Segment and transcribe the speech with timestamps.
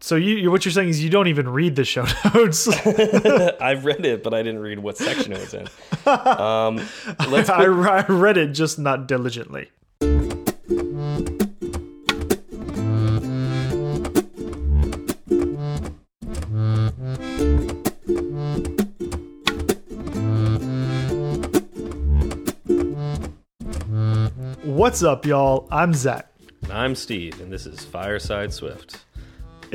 [0.00, 2.68] So you, you what you're saying is you don't even read the show notes.
[3.60, 5.68] I've read it, but I didn't read what section it was in.
[6.06, 6.86] Um,
[7.30, 9.70] let's I, I read it just not diligently.
[24.62, 25.66] What's up, y'all?
[25.70, 26.30] I'm Zach.
[26.70, 29.05] I'm Steve, and this is Fireside Swift.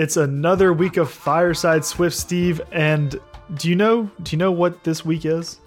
[0.01, 2.59] It's another week of Fireside Swift, Steve.
[2.71, 3.19] And
[3.53, 4.09] do you know?
[4.23, 5.59] Do you know what this week is?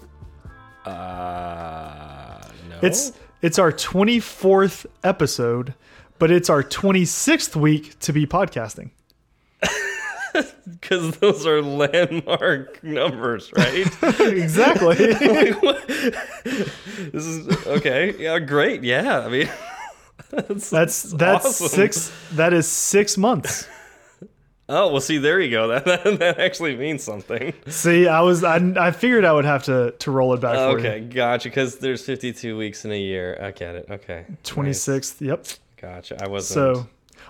[0.83, 2.79] Uh, no.
[2.81, 5.73] It's it's our 24th episode,
[6.19, 8.89] but it's our 26th week to be podcasting.
[10.81, 13.87] because those are landmark numbers, right?
[14.19, 15.13] exactly.
[15.15, 15.87] Like,
[17.13, 18.13] this is okay.
[18.19, 18.83] Yeah, great.
[18.83, 19.49] Yeah, I mean,
[20.29, 21.67] that's That's that's awesome.
[21.69, 22.11] six.
[22.33, 23.69] That is six months.
[24.67, 25.67] Oh well, see, there you go.
[25.75, 27.53] That that, that actually means something.
[27.67, 30.79] See, I was I, I figured I would have to to roll it back for
[30.79, 31.05] Okay, you.
[31.05, 31.49] gotcha.
[31.49, 33.37] Because there's 52 weeks in a year.
[33.41, 33.85] I get it.
[33.89, 35.21] Okay, Twenty sixth.
[35.21, 35.45] Yep.
[35.79, 36.17] Gotcha.
[36.23, 36.53] I wasn't.
[36.55, 36.87] So,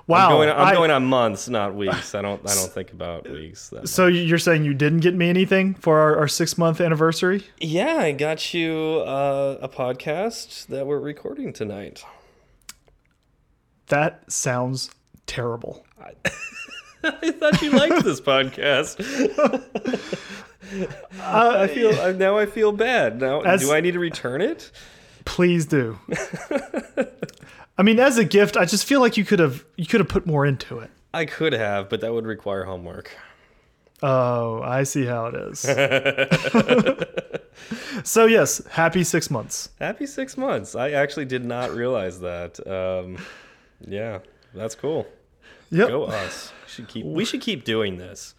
[0.08, 0.28] wow.
[0.28, 0.50] I'm going.
[0.50, 2.16] I'm I- going on months, not weeks.
[2.16, 2.40] I don't.
[2.50, 3.74] I don't think about weeks.
[3.84, 7.44] So you're saying you didn't get me anything for our, our six month anniversary?
[7.60, 12.06] Yeah, I got you uh, a podcast that we're recording tonight.
[13.88, 14.90] That sounds
[15.28, 15.86] terrible.
[16.02, 16.12] I
[17.32, 19.00] thought you liked this podcast.
[21.22, 22.38] I feel now.
[22.38, 23.20] I feel bad.
[23.20, 24.72] Now, As- do I need to return it?
[25.26, 25.98] Please do.
[27.78, 30.10] I mean, as a gift, I just feel like you could have you could have
[30.10, 30.90] put more into it.
[31.14, 33.16] I could have, but that would require homework.
[34.04, 35.60] Oh, I see how it is.
[38.04, 39.70] so yes, happy six months.
[39.80, 40.76] Happy six months.
[40.76, 42.60] I actually did not realize that.
[42.68, 43.18] Um,
[43.88, 44.20] yeah,
[44.54, 45.08] that's cool.
[45.72, 45.88] Yep.
[45.90, 46.52] Go us.
[46.66, 47.06] We should keep.
[47.06, 48.36] We should keep doing this.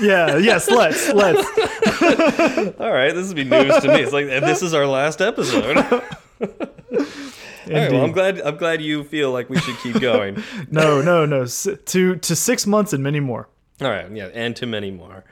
[0.00, 0.36] Yeah.
[0.36, 0.68] Yes.
[0.70, 1.46] Let's let's.
[2.80, 4.00] All right, this would be news to me.
[4.02, 5.76] It's like, and this is our last episode.
[6.40, 8.40] All right, well, I'm glad.
[8.40, 10.42] I'm glad you feel like we should keep going.
[10.70, 11.42] No, no, no.
[11.42, 13.48] S- To to six months and many more.
[13.80, 15.24] All right, yeah, and to many more.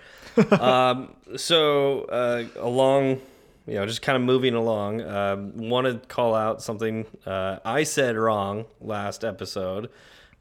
[0.61, 3.21] um, so uh, along,
[3.69, 5.03] you know, just kind of moving along.
[5.03, 9.91] Um, Want to call out something uh, I said wrong last episode,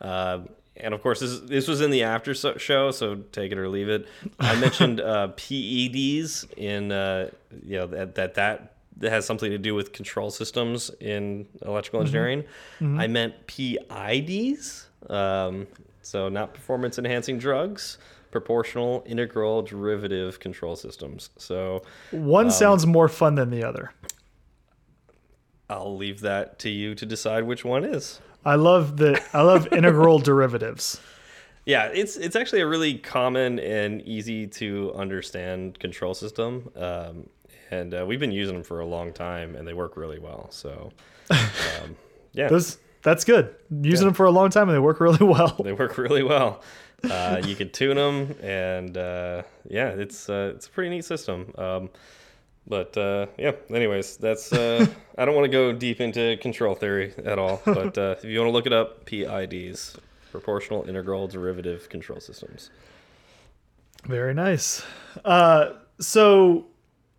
[0.01, 0.39] uh,
[0.75, 3.67] and of course this this was in the after so- show, so take it or
[3.67, 4.07] leave it.
[4.39, 7.29] I mentioned uh, PEDs in uh,
[7.63, 8.73] you know that that that.
[8.99, 12.45] That has something to do with control systems in electrical engineering.
[12.81, 15.67] I meant PIDs, um,
[16.01, 17.99] so not performance enhancing drugs,
[18.39, 21.31] proportional integral derivative control systems.
[21.37, 21.81] So
[22.11, 23.91] One sounds more fun than the other.
[25.69, 28.21] I'll leave that to you to decide which one is.
[28.45, 31.01] I love the I love integral derivatives.
[31.65, 37.29] Yeah, it's it's actually a really common and easy to understand control system, um,
[37.71, 40.47] and uh, we've been using them for a long time, and they work really well.
[40.51, 40.93] So,
[41.31, 41.97] um,
[42.31, 43.55] yeah, Those that's good.
[43.81, 45.55] Using them for a long time and they work really well.
[45.63, 46.61] they work really well.
[47.03, 51.53] Uh, you can tune them, and uh, yeah, it's uh, it's a pretty neat system.
[51.57, 51.89] Um,
[52.67, 54.85] but uh, yeah, anyways, that's uh,
[55.17, 57.61] I don't want to go deep into control theory at all.
[57.65, 59.95] But uh, if you want to look it up, PIDs,
[60.31, 62.69] proportional integral derivative control systems.
[64.05, 64.83] Very nice.
[65.23, 66.65] Uh, so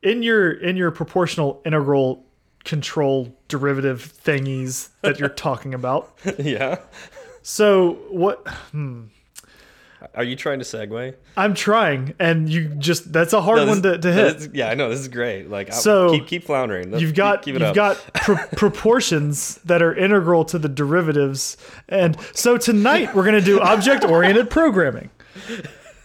[0.02, 2.24] in your in your proportional integral
[2.64, 6.18] control derivative thingies that you're talking about.
[6.38, 6.78] yeah,
[7.42, 8.46] So what
[10.14, 11.14] are you trying to segue?
[11.36, 14.38] I'm trying and you just that's a hard No, one to, to hit.
[14.38, 15.50] this- yeah, I know this is great.
[15.50, 16.90] Like, So, keep keep floundering.
[16.90, 17.74] Let's You've got keep it you've up.
[17.74, 21.56] got pro proportions that are integral to the derivatives.
[21.88, 25.10] And so tonight we're going to do object oriented programming.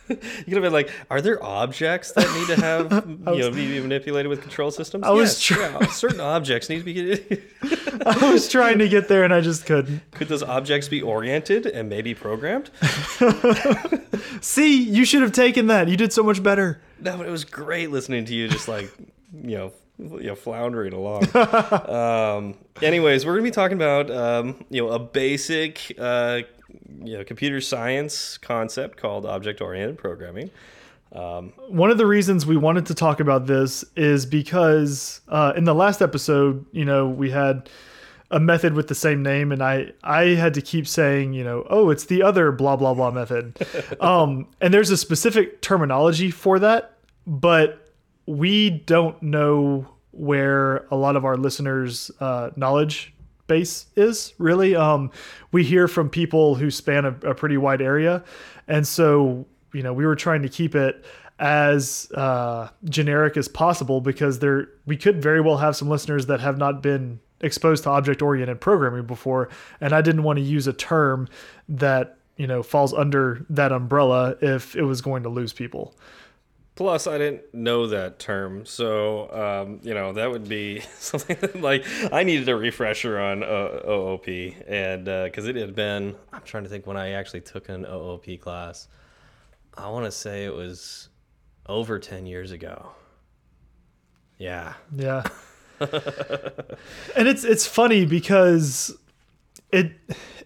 [0.09, 2.91] You could have been like, are there objects that need to have
[3.36, 5.06] you know be manipulated with control systems?
[5.06, 7.41] I was yes, try- yeah, certain objects need to be.
[8.06, 10.02] I was trying to get there and I just couldn't.
[10.12, 12.69] Could those objects be oriented and maybe programmed?
[14.41, 15.88] See, you should have taken that.
[15.88, 16.82] You did so much better.
[17.00, 18.91] No, but it was great listening to you just like,
[19.34, 21.23] you know, you know, floundering along.
[21.35, 26.41] um, anyways, we're gonna be talking about um, you know a basic uh,
[27.03, 30.52] you know computer science concept called object-oriented programming.
[31.67, 35.75] One of the reasons we wanted to talk about this is because uh, in the
[35.75, 37.70] last episode, you know, we had
[38.31, 41.66] a method with the same name, and I I had to keep saying, you know,
[41.70, 43.58] oh, it's the other blah blah blah method.
[43.99, 46.97] um, and there's a specific terminology for that,
[47.28, 47.93] but
[48.26, 53.13] we don't know where a lot of our listeners' uh, knowledge
[53.47, 54.75] base is really.
[54.75, 55.11] Um,
[55.51, 58.23] we hear from people who span a, a pretty wide area,
[58.67, 61.03] and so you know we were trying to keep it
[61.40, 66.40] as uh, generic as possible because there we could very well have some listeners that
[66.40, 69.49] have not been exposed to object oriented programming before,
[69.81, 71.28] and I didn't want to use a term
[71.69, 75.95] that you know falls under that umbrella if it was going to lose people.
[76.75, 81.61] Plus, I didn't know that term, so um, you know that would be something that,
[81.61, 84.28] like I needed a refresher on uh, OOP,
[84.67, 87.85] and because uh, it had been, I'm trying to think when I actually took an
[87.85, 88.87] OOP class.
[89.75, 91.09] I want to say it was
[91.67, 92.91] over ten years ago.
[94.40, 94.73] Yeah.
[94.96, 95.23] Yeah.
[95.79, 98.96] and it's it's funny because
[99.72, 99.91] it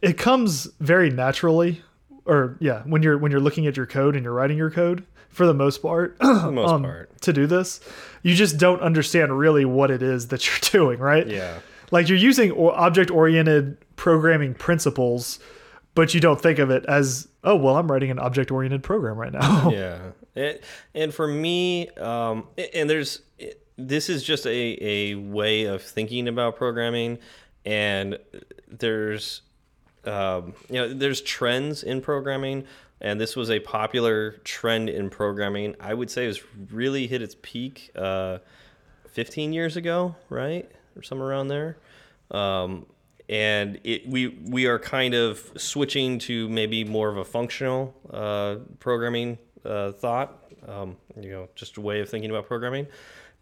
[0.02, 1.82] it comes very naturally,
[2.26, 5.06] or yeah, when you're when you're looking at your code and you're writing your code
[5.38, 6.18] for the most part.
[6.20, 7.22] the most um, part.
[7.22, 7.80] To do this,
[8.24, 11.28] you just don't understand really what it is that you're doing, right?
[11.28, 11.60] Yeah.
[11.92, 15.40] Like you're using object oriented programming principles,
[15.94, 19.16] but you don't think of it as, oh, well, I'm writing an object oriented program
[19.16, 19.70] right now.
[19.72, 20.00] yeah.
[20.36, 20.60] And,
[20.94, 23.22] and for me, um, and there's,
[23.78, 27.20] this is just a, a way of thinking about programming,
[27.64, 28.18] and
[28.68, 29.42] there's,
[30.04, 32.66] um, you know, there's trends in programming
[33.02, 35.76] and this was a popular trend in programming.
[35.80, 36.42] I would say it was
[36.72, 38.40] really hit its peak uh,
[39.10, 41.78] 15 years ago, right, or somewhere around there.
[42.32, 42.86] Um,
[43.30, 48.58] and it, we we are kind of switching to maybe more of a functional uh,
[48.80, 50.44] programming uh, thought.
[50.68, 52.88] Um, you know, just a way of thinking about programming.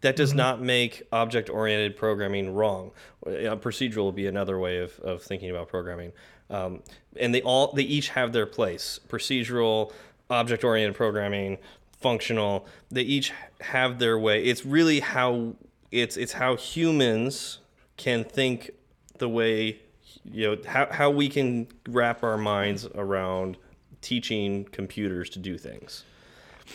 [0.02, 0.44] That does mm -hmm.
[0.44, 2.92] not make object-oriented programming wrong.
[3.24, 6.12] procedural would be another way of, of thinking about programming.
[6.50, 6.82] Um,
[7.18, 9.00] and they all they each have their place.
[9.08, 9.92] Procedural,
[10.30, 11.58] object oriented programming,
[12.00, 12.66] functional.
[12.90, 14.44] They each have their way.
[14.44, 15.56] It's really how
[15.90, 17.58] it's it's how humans
[17.96, 18.70] can think
[19.18, 19.80] the way
[20.24, 23.56] you know how how we can wrap our minds around
[24.02, 26.04] teaching computers to do things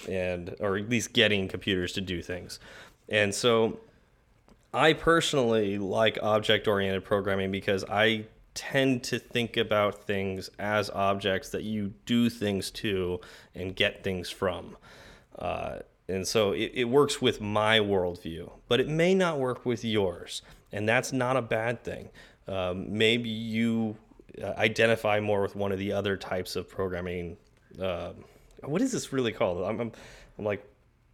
[0.10, 2.60] and or at least getting computers to do things.
[3.10, 3.80] And so
[4.74, 11.50] I personally like object oriented programming because I tend to think about things as objects
[11.50, 13.20] that you do things to
[13.56, 14.78] and get things from.
[15.38, 19.86] Uh, and so it, it, works with my worldview, but it may not work with
[19.86, 20.42] yours.
[20.72, 22.10] And that's not a bad thing.
[22.48, 23.96] Um, maybe you
[24.42, 27.38] uh, identify more with one of the other types of programming.
[27.82, 28.12] Uh,
[28.64, 29.64] what is this really called?
[29.64, 29.92] I'm, I'm,
[30.38, 30.66] I'm like,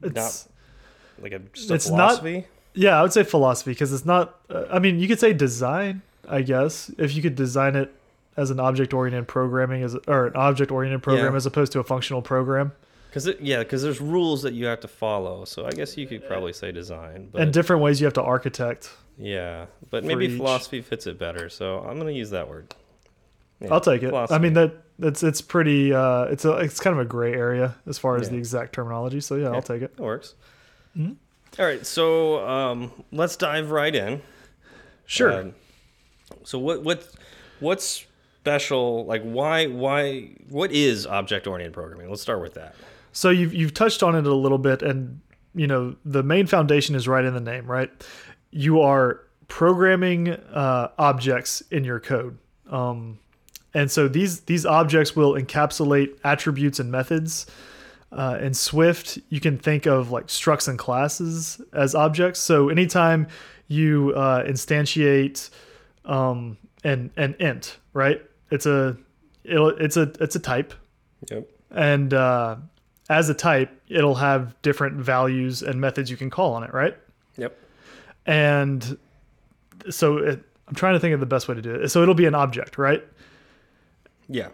[0.02, 0.48] it's, not
[1.22, 2.38] like a, it's philosophy.
[2.38, 5.34] Not, yeah, I would say philosophy because it's not, uh, I mean, you could say
[5.34, 7.94] design I guess, if you could design it
[8.36, 11.38] as an object-oriented programming as or an object-oriented program yeah.
[11.38, 12.72] as opposed to a functional program.
[13.10, 15.46] Because yeah, because there's rules that you have to follow.
[15.46, 18.22] So I guess you could probably say design, but and different ways you have to
[18.22, 18.92] architect.
[19.18, 20.38] Yeah, but maybe each.
[20.38, 21.50] philosophy fits it better.
[21.50, 22.76] So I'm gonna use that word.
[23.60, 24.10] Yeah, I'll take it.
[24.10, 24.36] Philosophy.
[24.36, 25.94] I mean that that's it's pretty.
[25.94, 28.34] Uh, it's a it's kind of a gray area as far as yeah.
[28.34, 29.22] the exact terminology.
[29.22, 29.94] So yeah, I'll take it.
[29.98, 30.36] It works.
[30.96, 31.16] Mm -hmm.
[31.60, 34.22] All right, so um, let's dive right in.
[35.06, 35.42] Sure.
[35.42, 35.54] Um,
[36.48, 37.06] so what what
[37.60, 38.06] what's
[38.40, 39.06] special?
[39.06, 42.10] Like why why what is object oriented programming?
[42.10, 42.74] Let's start with that.
[43.12, 45.20] So you've you've touched on it a little bit, and
[45.54, 47.92] you know the main foundation is right in the name, right?
[48.52, 52.38] You are programming uh, objects in your code.
[52.72, 53.20] Um,
[53.74, 57.46] and so these these objects will encapsulate attributes and methods.
[58.10, 62.40] Uh, in Swift, you can think of like structs and classes as objects.
[62.40, 63.28] So anytime
[63.68, 65.50] you uh, instantiate
[66.08, 68.22] um, and and int, right?
[68.50, 68.98] It's a
[69.44, 70.74] it's a it's a type.
[71.30, 71.50] Yep.
[71.72, 72.56] And uh,
[73.10, 76.98] as a type, it'll have different values and methods you can call on it, right?
[77.38, 77.58] Yep.
[78.26, 78.98] And
[79.90, 81.90] so it, I'm trying to think of the best way to do it.
[81.90, 83.04] So it'll be an object, right?
[84.28, 84.50] Yeah.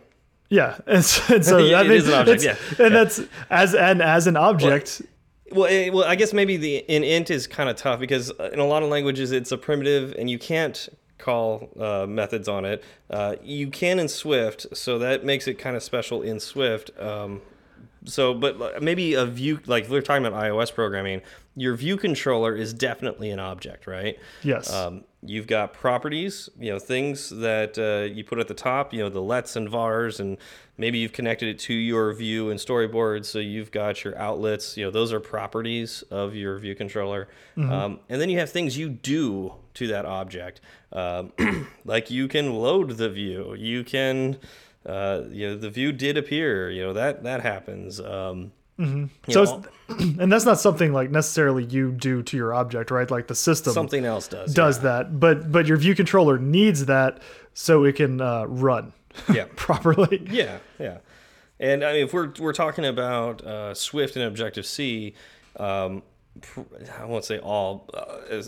[0.49, 2.43] Yeah, and so, and so yeah, I mean, it is an object.
[2.43, 3.03] Yeah, and yeah.
[3.03, 5.01] that's as and as an object.
[5.51, 8.59] Well, well, well, I guess maybe the in int is kind of tough because in
[8.59, 10.89] a lot of languages it's a primitive, and you can't
[11.23, 12.83] call uh, methods on it.
[13.09, 16.91] Uh, you can in Swift, so that makes it kind of special in Swift.
[16.99, 17.41] Um,
[18.05, 21.21] so, but maybe a view, like we're talking about iOS programming,
[21.55, 24.19] your view controller is definitely an object, right?
[24.43, 24.71] Yes.
[24.71, 28.99] Um, you've got properties, you know, things that uh, you put at the top, you
[28.99, 30.37] know, the lets and vars, and
[30.77, 33.25] maybe you've connected it to your view and storyboard.
[33.25, 37.27] So you've got your outlets, you know, those are properties of your view controller.
[37.55, 37.71] Mm -hmm.
[37.71, 40.61] um, and then you have things you do to that object.
[40.91, 41.31] Um,
[41.85, 44.37] like you can load the view, you can,
[44.85, 47.99] uh, you know, the view did appear, you know, that, that happens.
[47.99, 49.31] Um, Mm-hmm.
[49.31, 49.43] So,
[49.89, 53.11] it's, and that's not something like necessarily you do to your object, right?
[53.11, 54.53] Like the system something else does.
[54.53, 57.21] does that, but but your view controller needs that
[57.53, 58.91] so it can uh, run
[59.31, 59.45] Yeah.
[59.55, 60.25] properly.
[60.29, 60.99] Yeah, yeah.
[61.59, 65.13] And I mean, if we're we're talking about uh, Swift and Objective C,
[65.57, 66.03] um,
[66.99, 67.89] I won't say all.
[67.93, 68.39] Uh,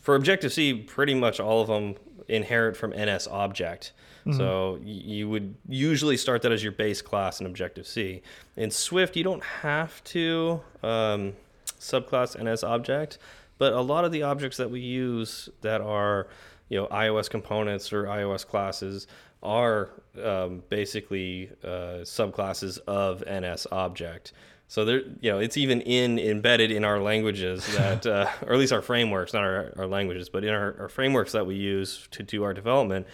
[0.00, 1.96] for Objective C, pretty much all of them
[2.28, 3.92] inherit from NS Object.
[4.32, 8.22] So you would usually start that as your base class in Objective C.
[8.56, 11.34] In Swift, you don't have to um,
[11.78, 13.18] subclass NS Object,
[13.58, 16.26] but a lot of the objects that we use that are
[16.68, 19.06] you know iOS components or iOS classes
[19.42, 19.90] are
[20.22, 24.32] um, basically uh, subclasses of NS object.
[24.68, 28.58] So there, you know, it's even in embedded in our languages that, uh, or at
[28.58, 32.08] least our frameworks, not our, our languages, but in our, our frameworks that we use
[32.10, 33.06] to do our development,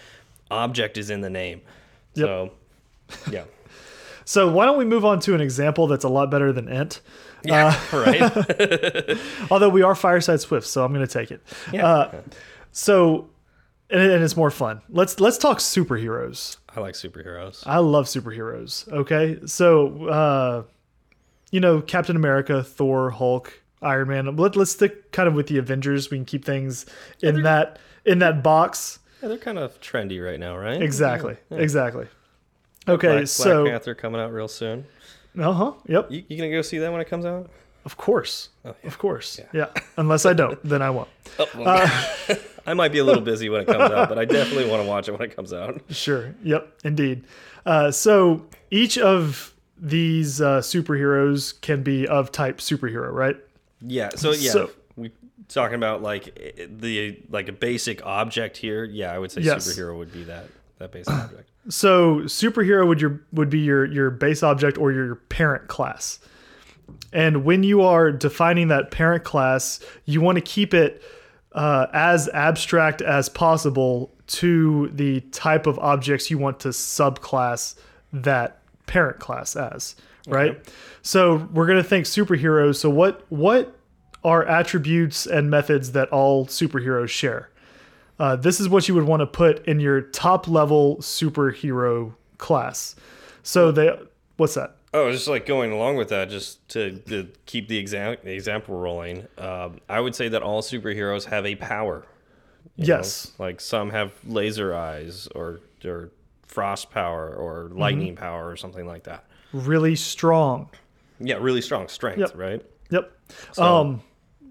[0.49, 1.61] object is in the name.
[2.15, 2.25] Yep.
[2.25, 2.51] So,
[3.29, 3.43] yeah,
[4.25, 7.01] So why don't we move on to an example that's a lot better than int?
[7.43, 9.17] yeah, right.
[9.51, 11.41] Although we are Fireside Swift, so I'm going to take it.
[11.73, 11.85] Yeah.
[11.85, 12.21] Uh,
[12.71, 13.27] so,
[13.93, 14.81] and, and it's more fun.
[14.89, 16.57] Let's let's talk superheroes.
[16.75, 17.63] I like superheroes.
[17.65, 18.91] I love superheroes.
[18.91, 20.63] Okay, so uh,
[21.51, 24.35] you know Captain America, Thor, Hulk, Iron Man.
[24.35, 26.09] Let, let's stick kind of with the Avengers.
[26.09, 26.85] We can keep things
[27.21, 28.99] in that in that box.
[29.21, 30.81] Yeah, they're kind of trendy right now, right?
[30.81, 31.37] Exactly.
[31.51, 32.07] Exactly.
[32.89, 34.85] Okay, Black, Black so Panther coming out real soon.
[35.39, 35.73] uh huh.
[35.87, 36.11] Yep.
[36.11, 37.49] You, you gonna go see that when it comes out?
[37.85, 38.49] Of course.
[38.65, 38.87] Oh, yeah.
[38.87, 39.39] Of course.
[39.53, 39.67] Yeah.
[39.97, 41.09] Unless I don't, then I won't.
[41.39, 42.05] Oh, well,
[42.65, 44.87] I might be a little busy when it comes out, but I definitely want to
[44.87, 45.81] watch it when it comes out.
[45.89, 46.33] Sure.
[46.43, 46.79] Yep.
[46.83, 47.23] Indeed.
[47.65, 53.37] Uh, so each of these uh, superheroes can be of type superhero, right?
[53.81, 54.09] Yeah.
[54.15, 55.11] So yeah, So- we
[55.49, 56.33] talking about like
[56.79, 58.83] the like a basic object here.
[58.85, 59.67] Yeah, I would say Yes.
[59.67, 60.45] superhero would be that
[60.79, 61.49] that basic object.
[61.69, 66.19] So superhero would your would be your your base object or your parent class.
[67.11, 71.01] And when you are defining that parent class, you want to keep it
[71.53, 77.75] uh, as abstract as possible to the type of objects you want to subclass
[78.11, 79.95] that parent class as,
[80.27, 80.59] right?
[81.01, 82.77] So we're going to think superheroes.
[82.77, 83.75] So what what
[84.23, 87.49] are attributes and methods that all superheroes share?
[88.19, 92.95] Uh, this is what you would want to put in your top level superhero class.
[93.41, 93.91] So they,
[94.37, 94.77] what's that?
[94.93, 98.77] Oh, just like going along with that, just to, to keep the exam the example
[98.77, 99.27] rolling.
[99.37, 102.05] Um, I would say that all superheroes have a power.
[102.75, 102.97] you know?
[102.97, 103.31] Yes.
[103.39, 106.11] like some have laser eyes or or
[106.47, 107.79] frost power or Mm-hmm.
[107.79, 109.25] lightning power or something like that.
[109.51, 110.69] Really strong.
[111.19, 112.31] Yeah, really strong strength, Yep.
[112.35, 112.65] right?
[112.91, 113.11] Yep.
[113.57, 114.01] um,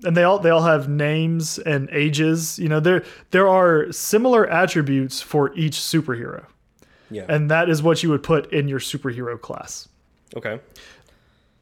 [0.05, 2.59] and they all they all have names and ages.
[2.59, 6.47] You know, there there are similar attributes for each superhero,
[7.11, 7.27] Yeah.
[7.29, 9.89] and that is what you would put in your superhero class.
[10.37, 10.61] Okay.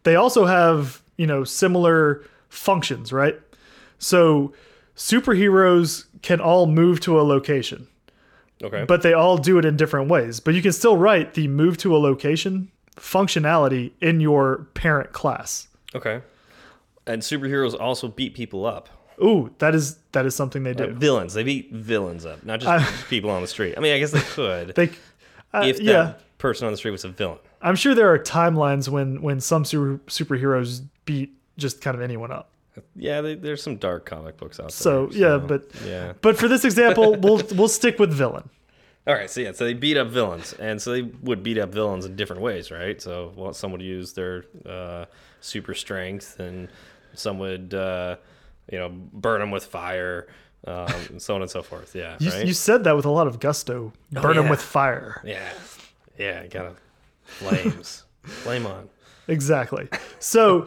[0.03, 3.39] They also have you know similar functions, right?
[3.99, 4.53] So
[4.97, 7.87] superheroes can all move to a location.
[8.63, 8.85] Okay.
[8.85, 10.39] but they all do it in different ways.
[10.39, 15.67] But you can still write the move to a location functionality in your parent class.
[15.95, 16.21] okay.
[17.07, 18.89] And superheroes also beat people up.
[19.23, 20.93] Ooh, that is that is something they do.
[20.93, 21.35] Villains.
[21.35, 23.75] They beat villains up, not just people on the street.
[23.77, 24.91] I mean, I guess they could they,
[25.53, 27.39] uh, if that yeah, person on the street was a villain.
[27.63, 32.33] I'm sure there are timelines when when some super, superheroes beat just kind of anyone
[32.33, 32.51] up.
[32.97, 34.71] Yeah, they, there's some dark comic books out there.
[34.71, 36.15] So yeah, but yeah.
[36.21, 38.49] but for this example, we'll we'll stick with villain.
[39.07, 41.73] All right, so yeah, so they beat up villains, and so they would beat up
[41.73, 43.01] villains in different ways, right?
[43.01, 45.07] So, well, some would use their uh,
[45.41, 46.69] super strength, and
[47.15, 48.17] some would, uh,
[48.71, 50.29] you know, burn them with fire,
[50.67, 51.95] um, and so on and so forth.
[51.95, 52.47] Yeah, You, right.
[52.47, 53.93] you said that with a lot of gusto.
[54.13, 54.51] Burn them yeah.
[54.51, 55.23] with fire.
[55.25, 55.49] yeah,
[56.21, 56.75] yeah, gotta
[57.25, 58.89] flames, flame on.
[59.27, 59.89] Exactly.
[60.19, 60.67] So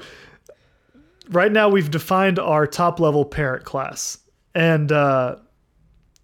[1.29, 4.17] right now we've defined our top level parent class,
[4.55, 5.36] and uh,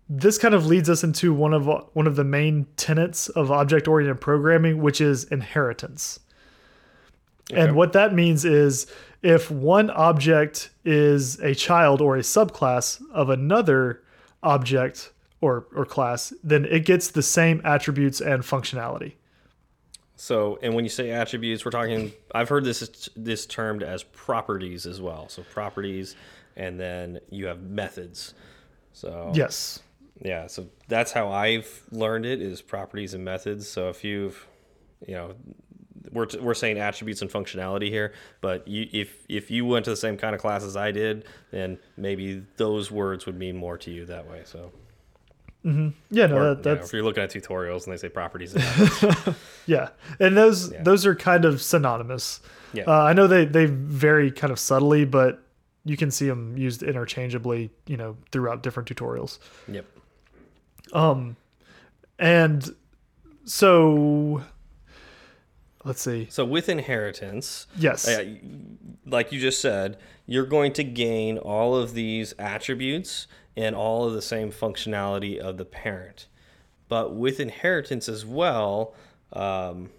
[0.10, 3.88] this kind of leads us into one of one of the main tenets of object
[3.88, 6.20] oriented programming, which is inheritance.
[7.52, 7.62] Okay.
[7.62, 8.88] And what that means is
[9.22, 14.02] if one object is a child or a subclass of another
[14.44, 19.14] object or, or class, then it gets the same attributes and functionality.
[20.20, 22.12] So, and when you say attributes, we're talking.
[22.36, 25.30] I've heard this this termed as properties as well.
[25.30, 26.18] So properties,
[26.58, 28.34] and then you have methods.
[28.92, 29.80] So Yes.
[30.22, 33.70] yeah, so that's how I've learned it is properties and methods.
[33.70, 34.46] So if you've,
[35.08, 35.36] you know,
[36.12, 38.12] we're we're saying attributes and functionality here,
[38.42, 41.24] but you, if if you went to the same kind of class as I did,
[41.52, 44.42] then maybe those words would mean more to you that way.
[44.44, 44.74] So
[45.64, 48.10] Yeah, no, Or, that, you know, that's if you're looking at tutorials and they say
[48.10, 48.56] properties.
[49.66, 49.90] yeah,
[50.20, 52.40] and those those are kind of synonymous.
[52.74, 52.84] Yeah.
[52.88, 55.44] Uh, I know they they vary kind of subtly, but
[55.86, 59.40] you can see them used interchangeably, you know, throughout different tutorials.
[59.68, 59.86] yep.
[60.94, 61.36] Um,
[62.18, 62.76] and
[63.46, 64.44] so,
[65.84, 66.28] let's see.
[66.30, 68.08] So with inheritance, Yes.
[68.08, 68.26] uh,
[69.06, 73.28] like you just said, you're going to gain all of these attributes
[73.60, 76.28] and all of the same functionality of the parent.
[76.88, 78.96] But with inheritance as well,
[79.34, 79.90] um,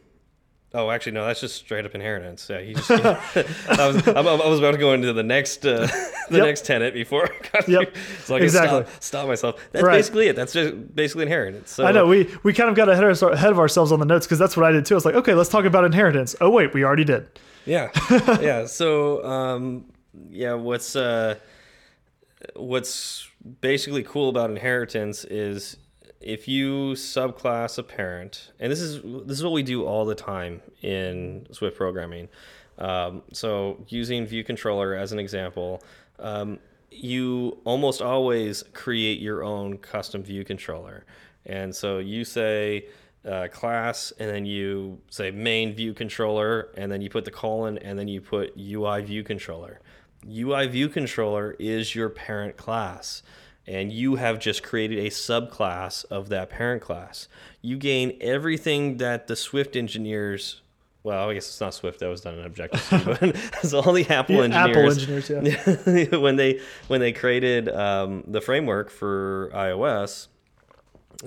[0.75, 2.49] oh, actually, no, that's just straight up inheritance.
[2.51, 2.91] Yeah, you just.
[2.91, 5.87] I was I, I was about to go into the next uh,
[6.31, 6.47] the Yep.
[6.47, 7.25] next tenant before.
[7.27, 7.81] I got Yep.
[7.95, 8.03] you.
[8.25, 8.83] So I Exactly.
[8.85, 9.69] stop, stop myself.
[9.73, 9.99] That's Right.
[9.99, 10.37] basically it.
[10.37, 11.71] That's just basically inheritance.
[11.73, 14.07] So I know we we kind of got ahead of, ahead of ourselves on the
[14.07, 14.95] notes because that's what I did too.
[14.95, 16.35] I was like, okay, let's talk about inheritance.
[16.41, 17.29] Oh wait, we already did.
[17.67, 17.91] Yeah,
[18.41, 18.67] yeah.
[18.67, 19.85] So, um,
[20.31, 21.35] yeah, what's uh,
[22.57, 23.29] what's
[23.61, 25.77] basically cool about inheritance is
[26.21, 30.15] if you subclass a parent, and this is this is what we do all the
[30.15, 32.29] time in Swift programming.
[32.79, 35.83] Um, so, using View Controller as an example,
[36.19, 36.59] um,
[36.91, 41.05] you almost always create your own custom View Controller,
[41.47, 42.87] and so you say
[43.25, 47.79] uh, class, and then you say main view controller, and then you put the colon,
[47.79, 49.81] and then you put UI view controller.
[50.29, 53.23] UI view controller is your parent class,
[53.67, 57.29] and you have just created a subclass of that parent class.
[57.63, 60.61] You gain everything that the Swift engineers.
[61.03, 63.93] Well, I guess it's not Swift that was done in Objective C, but it's all
[63.93, 65.09] the Apple Yeah, engineers.
[65.09, 66.19] Apple engineers, yeah.
[66.19, 70.29] when they when they created um, the framework for iOS,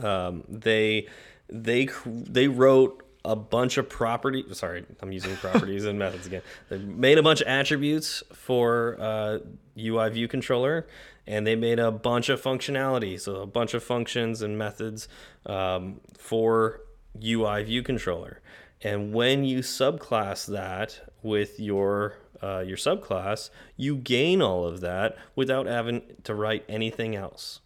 [0.03, 1.07] um, they
[1.49, 4.43] they they wrote a bunch of property.
[4.51, 6.41] Sorry, I'm using properties and methods again.
[6.69, 9.39] They made a bunch of attributes for uh,
[9.79, 10.87] UI view controller,
[11.25, 13.19] and they made a bunch of functionality.
[13.19, 15.07] So a bunch of functions and methods
[15.45, 16.81] um, for
[17.23, 18.41] UI view controller.
[18.81, 25.15] And when you subclass that with your uh, your subclass, you gain all of that
[25.33, 27.61] without having to write anything else.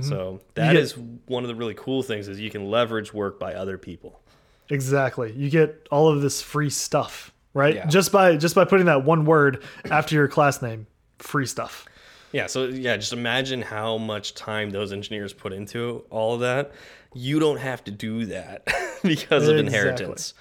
[0.00, 3.38] So that get- is one of the really cool things is you can leverage work
[3.38, 4.21] by other people.
[4.72, 5.32] Exactly.
[5.32, 7.74] You get all of this free stuff, right?
[7.74, 7.86] Yeah.
[7.86, 10.86] Just by just by putting that one word after your class name,
[11.18, 11.86] free stuff.
[12.32, 16.72] Yeah, so yeah, just imagine how much time those engineers put into all of that.
[17.14, 18.64] You don't have to do that
[19.02, 19.58] because of Exactly.
[19.66, 20.34] inheritance.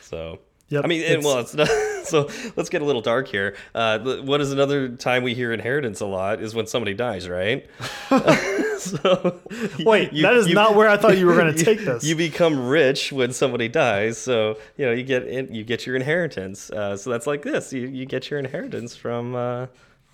[0.00, 1.68] So Yep, I mean, it's- well, it's not.
[2.08, 2.26] So
[2.56, 3.54] let's get a little dark here.
[3.74, 7.68] Uh, what is another time we hear inheritance a lot is when somebody dies, right?
[8.78, 9.38] so
[9.80, 12.04] Wait, you- that is you- not where I thought you were going to take this.
[12.04, 15.96] You become rich when somebody dies, so you know you get in, you get your
[15.96, 16.70] inheritance.
[16.70, 19.66] Uh, so that's like this: you, you get your inheritance from uh,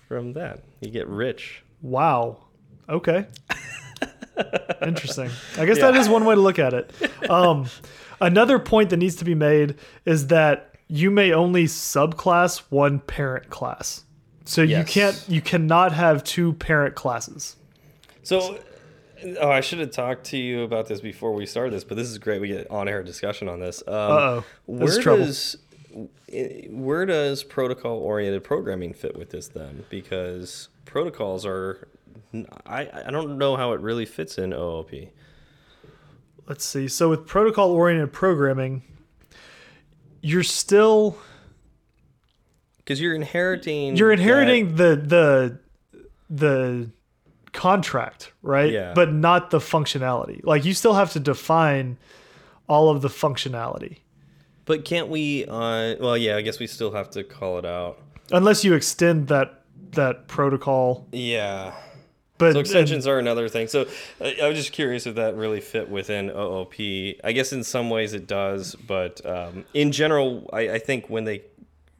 [0.09, 0.63] from that.
[0.81, 1.63] You get rich.
[1.81, 2.39] Wow.
[2.89, 3.25] Okay.
[4.81, 5.29] Interesting.
[5.57, 6.91] I guess that is one way to look at it.
[7.29, 7.67] Um,
[8.21, 9.75] another point that needs to be made
[10.05, 14.03] is that you may only subclass one parent class.
[14.45, 17.55] So you can't you cannot have two parent classes.
[18.21, 18.59] So,
[19.39, 22.09] oh, I should have talked to you about this before we started this, but this
[22.09, 22.41] is great.
[22.41, 23.83] We get on-air discussion on this.
[23.87, 24.45] Um, Uh-oh.
[24.67, 25.25] This is Where trouble.
[25.25, 25.57] does
[26.69, 29.85] where does protocol-oriented programming fit with this then?
[29.89, 31.87] Because protocols are,
[32.65, 34.91] I I don't know how it really fits in OOP.
[36.47, 36.87] Let's see.
[36.87, 38.83] So with protocol oriented programming,
[40.21, 41.17] you're still
[42.77, 43.95] Because you're inheriting.
[43.95, 45.59] you're that- inheriting the the
[46.29, 46.89] the
[47.51, 48.71] contract, right?
[48.71, 48.93] Yeah.
[48.93, 50.43] But not the functionality.
[50.43, 51.97] Like you still have to define
[52.67, 53.97] all of the functionality.
[54.65, 55.45] but can't we?
[55.45, 57.99] Uh, well, yeah, I guess we still have to call it out.
[58.31, 61.07] Unless you extend that that protocol.
[61.11, 61.73] Yeah.
[62.37, 63.67] But So extensions are another thing.
[63.67, 63.87] So
[64.19, 66.73] I, I was just curious if that really fit within OOP.
[67.23, 71.23] I guess in some ways it does, but um, in general, I, I think when
[71.23, 71.43] they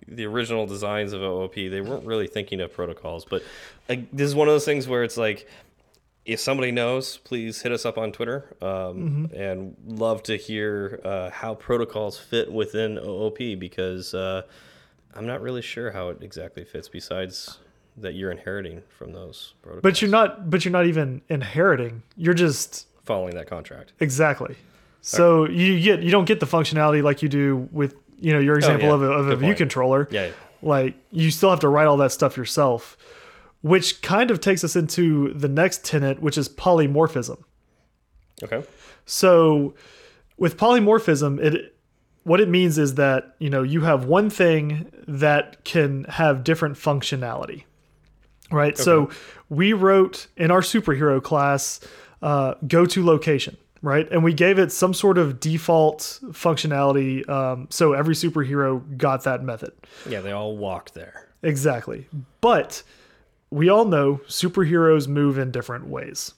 [0.07, 3.25] the original designs of OOP, they weren't really thinking of protocols.
[3.25, 3.43] But
[3.89, 5.47] like, this is one of those things where it's like,
[6.25, 11.29] if somebody knows, please hit us up on Twitter, um, and love to hear uh,
[11.29, 14.41] how protocols fit within OOP because uh,
[15.13, 16.89] I'm not really sure how it exactly fits.
[16.89, 17.59] Besides
[17.97, 19.81] that, you're inheriting from those protocols.
[19.83, 22.03] but you're not but you're not even inheriting.
[22.17, 23.93] You're just following that contract.
[23.99, 24.55] exactly.
[25.01, 28.55] So you get you don't get the functionality like you do with you know your
[28.55, 29.05] oh, example Oh, yeah.
[29.05, 29.57] of a, of a view point.
[29.57, 30.07] controller.
[30.11, 30.31] Yeah.
[30.61, 32.97] like you still have to write all that stuff yourself
[33.61, 37.43] which kind of takes us into the next tenet which is polymorphism
[38.43, 38.63] Okay.
[39.05, 39.73] so
[40.37, 41.75] with polymorphism it
[42.23, 46.75] what it means is that you know you have one thing that can have different
[46.75, 47.63] functionality
[48.51, 49.09] right so
[49.49, 51.79] we wrote in our superhero class
[52.21, 54.09] uh, go to location, right?
[54.11, 57.27] And we gave it some sort of default functionality.
[57.29, 59.73] Um, so every superhero got that method.
[60.09, 61.27] Yeah, they all walk there.
[61.43, 62.07] Exactly.
[62.41, 62.81] But
[63.51, 66.33] we all know superheroes move in different ways.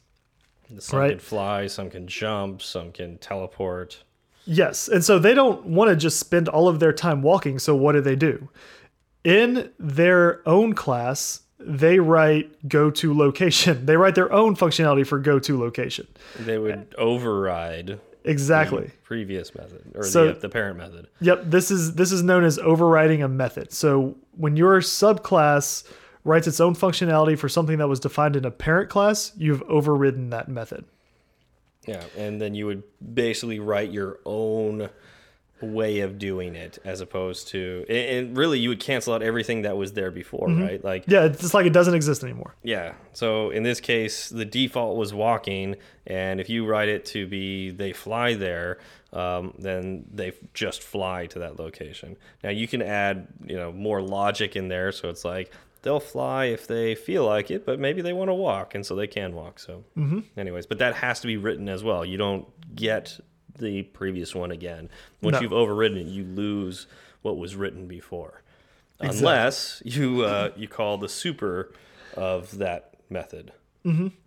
[0.80, 1.12] Some Right.
[1.12, 4.04] can fly, some can jump, some can teleport.
[4.44, 4.90] Yes.
[4.90, 7.60] And so they don't want to just spend all of their time walking.
[7.60, 8.50] So what do they do?
[9.24, 13.86] In their own class, they write go to location.
[13.86, 16.08] They write their own functionality for go to location.
[16.40, 18.92] They would override Exactly.
[19.04, 21.08] previous method or So- the, the parent method.
[21.22, 23.72] Yep, this is this is known as overriding a method.
[23.72, 25.84] So when your subclass
[26.24, 30.30] writes its own functionality for something that was defined in a parent class, you've overridden
[30.32, 30.84] that method.
[31.88, 34.90] Yeah, and then you would basically write your own
[35.62, 39.76] way of doing it as opposed to and, really you would cancel out everything that
[39.76, 40.84] was there before, right?
[40.84, 42.56] Like Yeah, it's just like it doesn't exist anymore.
[42.64, 42.94] Yeah.
[43.14, 47.72] So in this case, the default was walking, and if you write it to be
[47.72, 48.80] they fly there,
[49.14, 52.18] um, then they just fly to that location.
[52.44, 56.46] Now you can add you know more logic in there, so it's like they'll fly
[56.46, 59.34] if they feel like it, but maybe they want to walk, and so they can
[59.34, 59.60] walk.
[59.60, 60.24] So, mm -hmm.
[60.40, 62.06] anyways, but that has to be written as well.
[62.06, 63.20] You don't get
[63.58, 64.90] the previous one again.
[65.22, 65.42] Once No.
[65.42, 66.88] you've overridden it, you lose
[67.22, 68.42] what was written before
[69.00, 71.72] unless you uh, you call the super
[72.16, 73.52] of that method.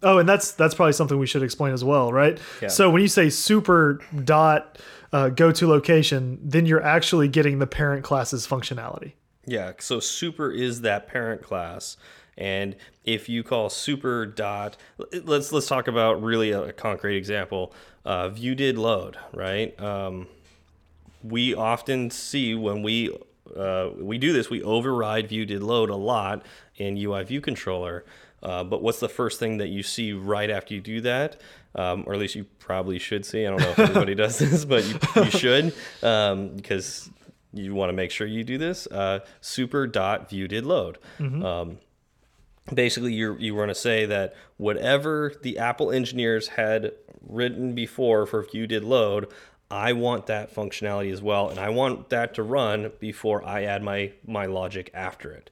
[0.02, 2.40] Oh, and that's that's probably something we should explain as well, right?
[2.62, 2.68] Yeah.
[2.68, 4.78] So when you say super dot
[5.12, 9.12] uh, go to location, then you're actually getting the parent class's functionality.
[9.44, 11.98] Yeah, so super is that parent class,
[12.36, 14.76] and if you call super dot,
[15.24, 17.72] let's let's talk about really a, concrete example.
[18.04, 19.78] Uh, view did load, right?
[19.80, 20.26] Um,
[21.22, 23.16] we often see when we
[23.56, 26.44] uh, we do this, we override view did load a lot
[26.76, 28.04] in UI view controller.
[28.42, 31.40] Uh, but what's the first thing that you see right after you do that?
[31.74, 33.46] Um, or at least you probably should see.
[33.46, 37.10] I don't know if anybody does this, but you, you should um, because
[37.52, 38.86] you want to make sure you do this.
[38.86, 40.98] Uh, super dot view did load.
[41.44, 41.78] Um,
[42.72, 46.92] basically you're you want to say that whatever the Apple engineers had
[47.26, 49.26] written before for view did load,
[49.70, 53.82] I want that functionality as well, and I want that to run before I add
[53.82, 55.50] my my logic after it.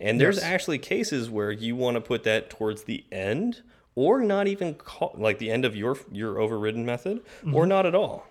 [0.00, 0.44] And there's Yes.
[0.44, 3.62] actually cases where you want to put that towards the end,
[3.94, 7.20] or not even call, like the end of your your overridden method,
[7.52, 8.26] or not at all.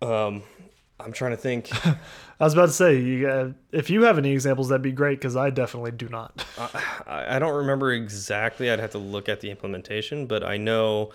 [0.00, 0.42] Um,
[0.98, 1.70] I'm trying to think.
[2.42, 5.20] I was about to say, you, uh, if you have any examples, that'd be great
[5.20, 6.44] because I definitely do not.
[7.06, 8.68] I I don't remember exactly.
[8.68, 11.12] I'd have to look at the implementation, but I know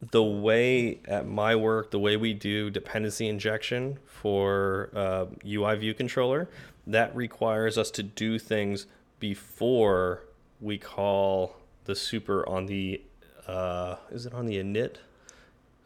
[0.00, 5.92] the way at my work, the way we do dependency injection for uh, UI view
[5.92, 6.48] controller,
[6.86, 8.86] that requires us to do things
[9.18, 10.22] before
[10.62, 13.02] we call the super on the.
[13.46, 14.96] Uh, is it on the init?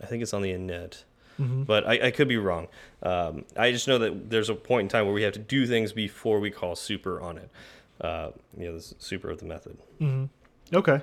[0.00, 1.02] I think it's on the init.
[1.38, 2.68] But I, I could be wrong.
[3.02, 5.66] Um, I just know that there's a point in time where we have to do
[5.66, 7.50] things before we call super on it.
[8.00, 9.76] Uh, you know, the super of the method.
[10.72, 11.00] Okay.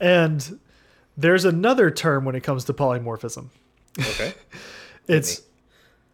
[0.00, 0.58] And
[1.16, 3.48] there's another term when it comes to polymorphism.
[3.98, 4.34] Okay.
[5.08, 5.42] It's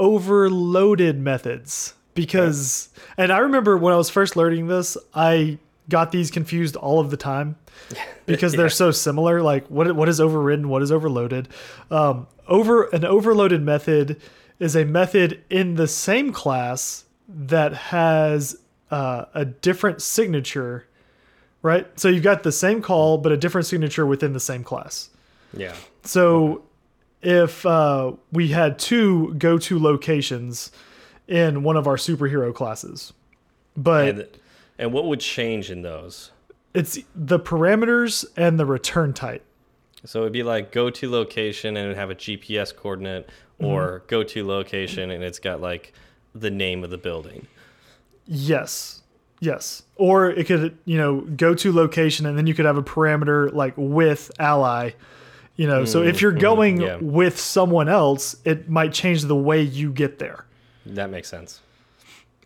[0.00, 6.30] overloaded methods because and I remember when I was first learning this, I got these
[6.30, 7.56] confused all of the time
[8.26, 9.42] because they're so similar.
[9.42, 11.48] Like what what is overridden, what is overloaded?
[11.90, 14.20] Um, over an overloaded method
[14.58, 18.56] is a method in the same class that has
[18.90, 20.86] uh, a different signature,
[21.62, 21.86] right?
[21.98, 25.10] So you've got the same call but a different signature within the same class.
[25.56, 25.74] yeah.
[26.04, 26.62] So
[27.22, 30.70] if uh, we had two go to locations
[31.26, 33.12] in one of our superhero classes,
[33.76, 34.36] but
[34.78, 36.30] And what would change in those?
[36.76, 39.42] it's the parameters and the return type.
[40.04, 43.64] So it'd be like go to location and it'd have a GPS coordinate, mm-hmm.
[43.64, 45.94] or go to location and it's got like
[46.34, 47.46] the name of the building.
[48.26, 49.02] Yes.
[49.40, 49.84] Yes.
[49.96, 53.52] Or it could, you know, go to location and then you could have a parameter
[53.52, 54.90] like with ally.
[55.56, 56.98] You know, so if mm, you're mm, going yeah.
[57.00, 60.44] with someone else, it might change the way you get there.
[60.84, 61.62] That makes sense.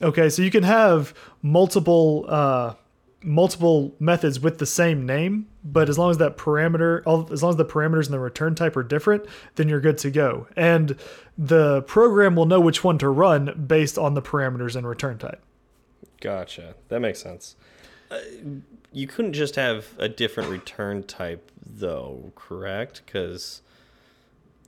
[0.02, 2.74] Okay, so you can have multiple uh,
[3.22, 7.50] multiple methods with the same name, but as long as that parameter, all, as long
[7.50, 10.46] as the parameters and the return type are different, then you're good to go.
[10.56, 10.96] And
[11.36, 15.42] the program will know which one to run based on the parameters and return type.
[16.20, 16.74] Gotcha.
[16.88, 17.56] That makes sense.
[18.10, 18.18] Uh,
[18.92, 23.02] you couldn't just have a different return type, though, correct?
[23.04, 23.62] Because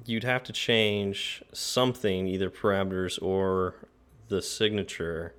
[0.04, 3.74] you'd have to change something, either parameters or
[4.32, 5.34] the signature,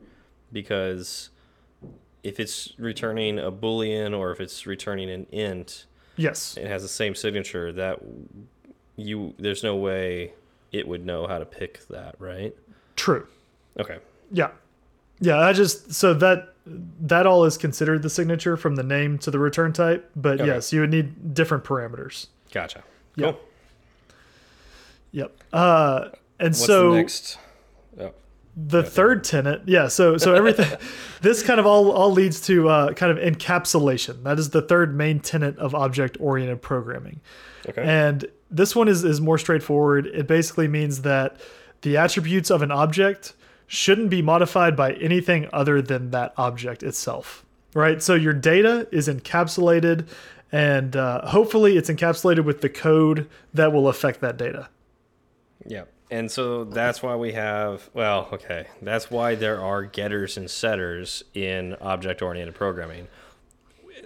[0.51, 1.29] because
[2.23, 6.55] if it's returning a boolean or if it's returning an int, Yes.
[6.57, 7.99] it has the same signature that
[8.95, 10.33] you there's no way
[10.71, 12.55] it would know how to pick that, right?
[12.95, 13.25] True.
[13.79, 13.97] Okay.
[14.31, 14.51] Yeah.
[15.19, 16.53] Yeah, I just so that
[17.01, 20.45] that all is considered the signature from the name to the return type, but Okay.
[20.45, 22.27] yes, you would need different parameters.
[22.51, 22.83] Gotcha.
[23.17, 23.39] Cool.
[25.11, 25.35] Yep.
[25.51, 27.37] Uh and What's so next?
[27.99, 28.13] Oh,
[28.55, 29.61] the third tenet.
[29.65, 30.69] Yeah so so everything
[31.21, 34.23] this kind of all all leads to uh, kind of encapsulation.
[34.23, 37.21] That is the third main tenet of object oriented programming.
[37.69, 37.81] Okay.
[37.81, 40.07] and this one is is more straightforward.
[40.07, 41.39] It basically means that
[41.81, 43.33] the attributes of an object
[43.67, 48.01] shouldn't be modified by anything other than that object itself right?
[48.01, 50.07] So your data is encapsulated
[50.51, 54.69] and uh, hopefully it's encapsulated with the code that will affect that data.
[55.65, 55.85] Yeah.
[56.13, 61.23] And so that's why we have, well, okay, that's why there are getters and setters
[61.33, 63.07] in object oriented programming.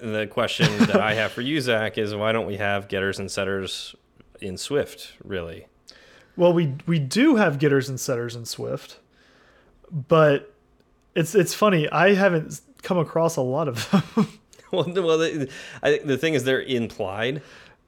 [0.01, 3.29] The question that I have for you, Zach, is why don't we have getters and
[3.29, 3.93] setters
[4.39, 5.67] in Swift, really?
[6.37, 8.99] Well, we we do have getters and setters in Swift,
[9.91, 10.53] but
[11.13, 11.89] it's it's funny.
[11.89, 14.27] I haven't come across a lot of them.
[14.69, 15.49] Well, the- well, the,
[15.81, 17.41] I think the thing is they're implied.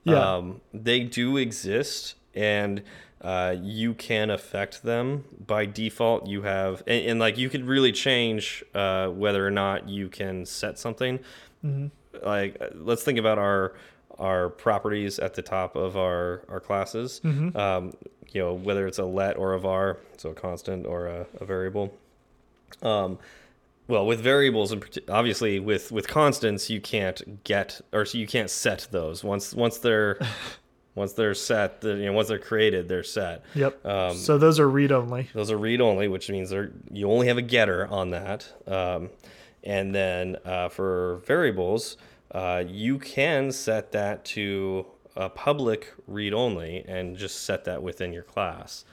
[0.06, 0.36] Yeah.
[0.36, 2.84] Um, they do exist, and
[3.22, 6.28] uh, you can affect them by default.
[6.28, 10.46] You have, and, and like you could really change uh, whether or not you can
[10.46, 11.20] set something.
[12.24, 13.74] Like, uh, let's think about our
[14.18, 17.22] our properties at the top of our our classes.
[17.58, 17.94] Um,
[18.32, 21.46] you know, whether it's a let or a var, so a constant or a, a
[21.46, 21.94] variable.
[22.82, 23.18] Um,
[23.88, 24.74] well, with variables,
[25.10, 29.80] obviously, with with constants, you can't get or so you can't set those once once
[29.80, 30.20] they're
[31.00, 31.80] once they're set.
[31.82, 33.44] You know, once they're created, they're set.
[33.56, 33.84] yep.
[33.86, 35.30] Um, so those are read only.
[35.34, 38.52] Those are read only, which means they're you only have a getter on that.
[38.68, 39.10] Um,
[39.64, 41.98] and then uh, for variables,
[42.32, 44.86] uh, you can set that to
[45.16, 48.86] a public read only and just set that within your class.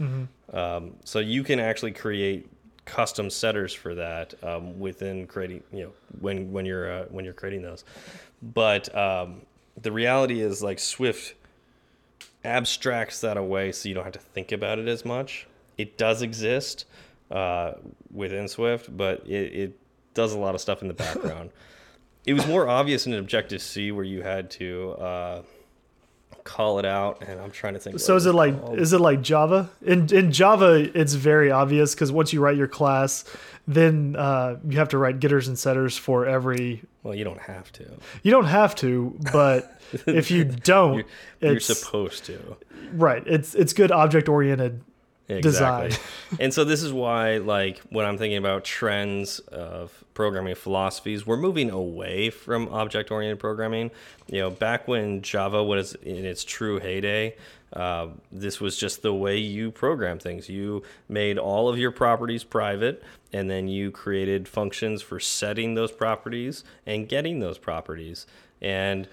[0.52, 2.48] Um, so you can actually create
[2.84, 7.34] custom setters for that um, within creating you know when when you're uh, when you're
[7.34, 7.84] creating those.
[8.42, 9.42] But um,
[9.80, 11.34] the reality is like Swift
[12.46, 15.46] abstracts that away so you don't have to think about it as much.
[15.76, 16.86] It does exist
[17.30, 17.72] uh,
[18.12, 19.80] within Swift, but it, it
[20.14, 21.50] does a lot of stuff in the background.
[22.26, 25.42] it was more obvious in Objective C where you had to uh,
[26.46, 27.98] call it out, and I'm trying to think.
[28.00, 28.78] So is it like called.
[28.78, 29.68] is it like Java?
[29.82, 33.24] In in Java, it's very obvious because once you write your class,
[33.66, 36.82] then uh, you have to write getters and setters for every.
[37.02, 37.84] Well, you don't have to.
[38.22, 41.04] You don't have to, but if you don't,
[41.40, 42.56] You're, you're supposed to.
[42.92, 43.22] right.
[43.26, 44.82] It's it's good object oriented.
[45.28, 45.88] Exactly.
[45.88, 46.06] design.
[46.40, 51.36] and so this is why, like, when I'm thinking about trends of programming philosophies, we're
[51.36, 53.90] moving away from object-oriented programming.
[54.28, 57.36] You know, back when Java was in its true heyday,
[57.72, 60.48] uh, this was just the way you program things.
[60.48, 65.90] You made all of your properties private, and then you created functions for setting those
[65.90, 68.26] properties and getting those properties.
[68.62, 69.08] And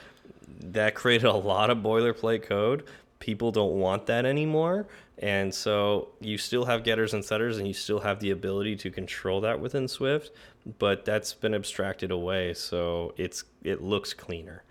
[0.61, 2.83] that created a lot of boilerplate code.
[3.19, 4.85] People don't want that anymore.
[5.19, 8.89] And so you still have getters and setters, and you still have the ability to
[8.89, 10.31] control that within Swift,
[10.79, 14.63] but that's been abstracted away, so it's it looks cleaner.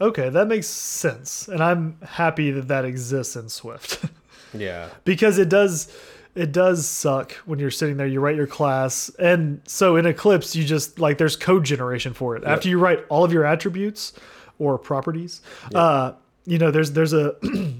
[0.00, 4.04] Okay, that makes sense, and I'm happy that that exists in Swift
[4.54, 5.94] Yeah, because it does
[6.34, 8.06] it does suck when you're sitting there.
[8.06, 12.36] You write your class, and so in Eclipse, you just like there's code generation for
[12.36, 14.12] it after you write all of your attributes
[14.58, 15.42] or properties.
[15.74, 16.12] Uh,
[16.46, 17.34] you know, there's there's a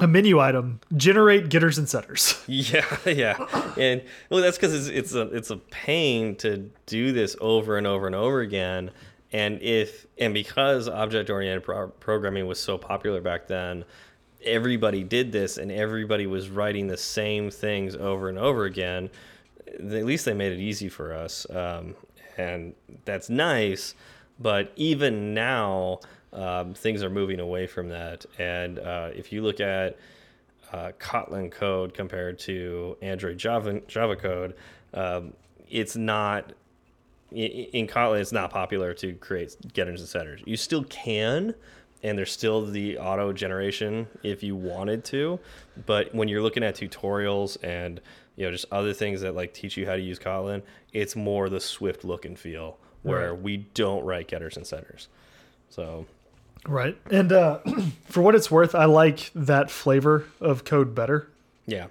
[0.00, 2.42] a menu item generate getters and setters.
[2.46, 7.36] yeah, yeah, and well, that's because it's it's a it's a pain to do this
[7.40, 8.90] over and over and over again.
[9.32, 13.84] And if and because object oriented pro programming was so popular back then,
[14.44, 19.10] everybody did this, and everybody was writing the same things over and over again.
[19.66, 21.94] At least they made it easy for us, um,
[22.36, 23.94] and that's nice.
[24.38, 26.00] But even now,
[26.34, 28.26] um, things are moving away from that.
[28.38, 29.96] And uh, if you look at
[30.72, 34.54] uh, Kotlin code compared to Android Java Java code,
[34.92, 35.32] um,
[35.70, 36.52] it's not
[37.30, 38.20] in Kotlin.
[38.20, 40.40] It's not popular to create getters and setters.
[40.44, 41.54] You still can,
[42.02, 45.38] and there's still the auto generation if you wanted to.
[45.86, 48.00] But when you're looking at tutorials and
[48.36, 51.48] you know just other things that like teach you how to use Kotlin, it's more
[51.48, 53.42] the Swift look and feel where Right.
[53.42, 55.08] we don't write getters and setters.
[55.68, 56.06] So
[56.66, 56.96] Right.
[57.10, 57.58] And uh,
[58.08, 61.28] for what it's worth, I like that flavor of code better.
[61.66, 61.86] yeah,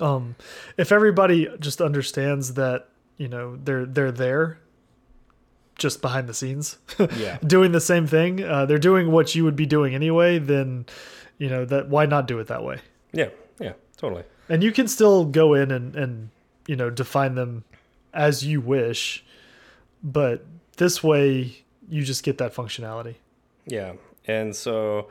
[0.00, 0.36] Um,
[0.76, 4.58] if everybody just understands that, you know, they're they're there,
[5.76, 6.78] just behind the scenes,
[7.18, 7.38] Yeah.
[7.46, 8.42] doing the same thing.
[8.42, 10.38] Uh, they're doing what you would be doing anyway.
[10.38, 10.86] Then,
[11.38, 12.78] you know that why not do it that way?
[13.12, 13.28] Yeah.
[13.60, 13.72] Yeah.
[13.98, 14.24] Totally.
[14.48, 16.30] And you can still go in and and
[16.66, 17.64] you know define them
[18.14, 19.24] as you wish,
[20.02, 20.44] but
[20.78, 21.56] this way
[21.88, 23.16] you just get that functionality.
[23.66, 23.94] Yeah,
[24.26, 25.08] and so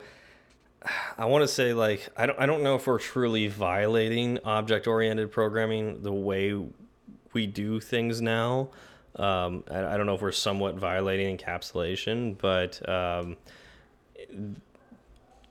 [1.18, 4.86] I want to say like I don't I don't know if we're truly violating object
[4.86, 6.58] oriented programming the way
[7.32, 8.70] we do things now.
[9.16, 13.36] Um, I, I don't know if we're somewhat violating encapsulation, but um,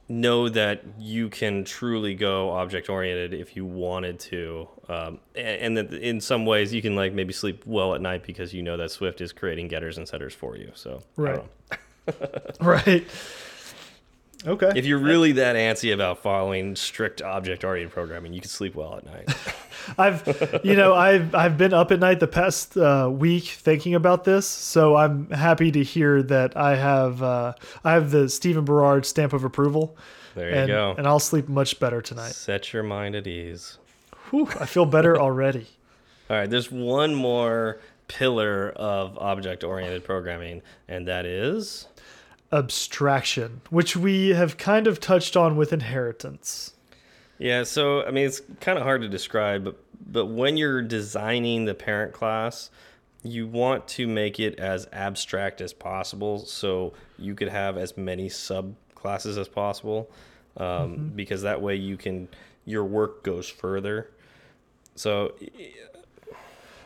[0.08, 5.78] know that you can truly go object oriented if you wanted to, um, and, and
[5.78, 8.78] that in some ways you can like maybe sleep well at night because you know
[8.78, 10.72] that Swift is creating getters and setters for you.
[10.76, 11.80] So I don't Right.
[12.62, 13.06] right.
[14.48, 14.72] Okay.
[14.76, 19.06] If you're really that antsy about following strict object-oriented programming, you can sleep well at
[19.06, 19.36] night.
[19.98, 24.24] I've, you know, I've I've been up at night the past uh, week thinking about
[24.24, 29.06] this, so I'm happy to hear that I have uh, I have the Stephen Berard
[29.06, 29.98] stamp of approval,
[30.36, 30.96] There you and go.
[30.98, 32.34] and I'll sleep much better tonight.
[32.34, 33.78] Set your mind at ease.
[34.30, 35.68] Whew, I feel better already.
[36.30, 41.88] All right, there's one more pillar of object-oriented programming, and that is
[42.52, 46.74] Abstraction, which we have kind of touched on with inheritance.
[47.38, 47.64] yeah.
[47.64, 49.78] So I mean, it's kind of hard to describe, but
[50.08, 52.70] but when you're designing the parent class,
[53.24, 58.30] you want to make it as abstract as possible, so you could have as many
[58.30, 60.10] subclasses as possible,
[60.58, 62.28] um, because that way you can
[62.66, 64.12] your work goes further.
[64.96, 65.34] So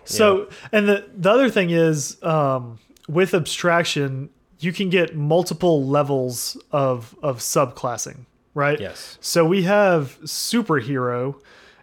[0.05, 6.57] So, and the the other thing is, um, with abstraction, you can get multiple levels
[6.71, 8.79] of of subclassing, right?
[8.79, 11.35] yes, So we have superhero,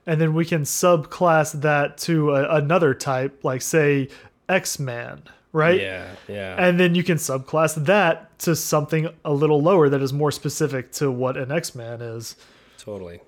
[0.06, 4.08] and then we can subclass that to a, another type, like say
[4.48, 5.80] X Man, right?
[5.80, 6.56] yeah, yeah.
[6.58, 10.92] And then you can subclass that to something a little lower that is more specific
[10.92, 12.36] to what an X Man is.
[12.78, 13.20] Totally.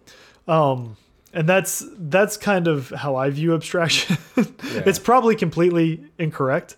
[0.47, 0.97] Um,
[1.39, 4.19] and that's that's kind of how I view abstraction.
[4.37, 6.77] it's probably completely incorrect.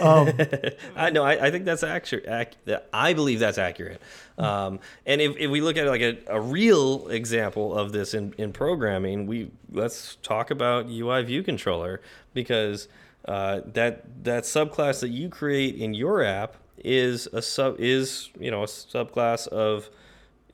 [0.00, 0.32] Um,
[0.96, 1.22] I know.
[1.22, 2.26] I, I think that's accurate.
[2.26, 4.02] Ac- I believe that's accurate.
[4.36, 8.34] Um, and if, if we look at like a, a real example of this in,
[8.36, 12.00] in programming, we let's talk about UI View Controller
[12.34, 12.88] because
[13.26, 18.50] uh, that that subclass that you create in your app is a sub is you
[18.50, 19.88] know a subclass of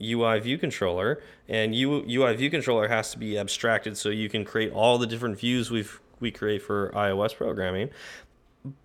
[0.01, 4.45] UI view controller, and U, UI view controller has to be abstracted so you can
[4.45, 7.91] create all the different views we've we create for iOS programming.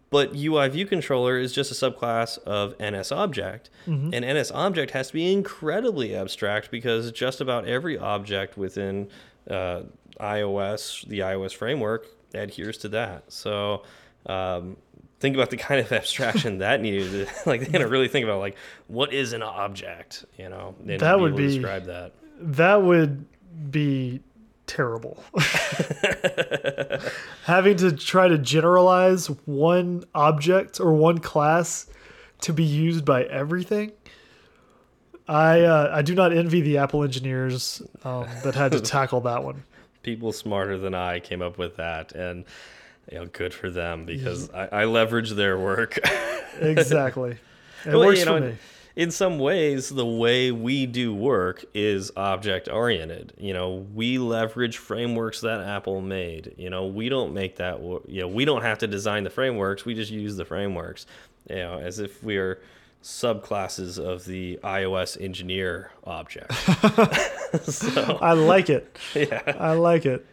[0.09, 3.69] But UI view controller is just a subclass of NS object,
[4.13, 9.09] and NS object has to be incredibly abstract because just about every object within
[9.49, 9.83] uh,
[10.19, 13.31] iOS, the iOS framework, adheres to that.
[13.31, 13.83] So.
[14.27, 14.77] Um,
[15.21, 17.29] think about the kind of abstraction that needed.
[17.45, 18.57] Like, they had to really think about like
[18.87, 20.75] what is an object, you know?
[20.87, 22.11] and That would be- describe that.
[22.39, 23.25] that would
[23.71, 24.21] be
[24.67, 25.23] terrible.
[27.45, 31.87] Having to try to generalize one object or one class
[32.41, 33.91] to be used by everything.
[35.27, 39.43] I uh, I do not envy the Apple engineers um, that had to tackle that
[39.43, 39.63] one.
[40.03, 42.43] People smarter than I came up with that, and
[43.11, 45.99] you know, good for them because I, I leverage their work.
[46.59, 47.37] Exactly.
[47.85, 48.57] It Well, works you for me.
[48.95, 53.33] in some ways, the way we do work is object oriented.
[53.37, 56.53] You know, we leverage frameworks that Apple made.
[56.57, 57.79] You know, we don't make that.
[57.81, 59.85] You know, we don't have to design the frameworks.
[59.85, 61.05] We just use the frameworks.
[61.49, 62.61] You know, as if we're
[63.01, 66.53] subclasses of the iOS engineer object.
[67.63, 68.95] so, I like it.
[69.15, 69.41] yeah.
[69.57, 70.25] I like it.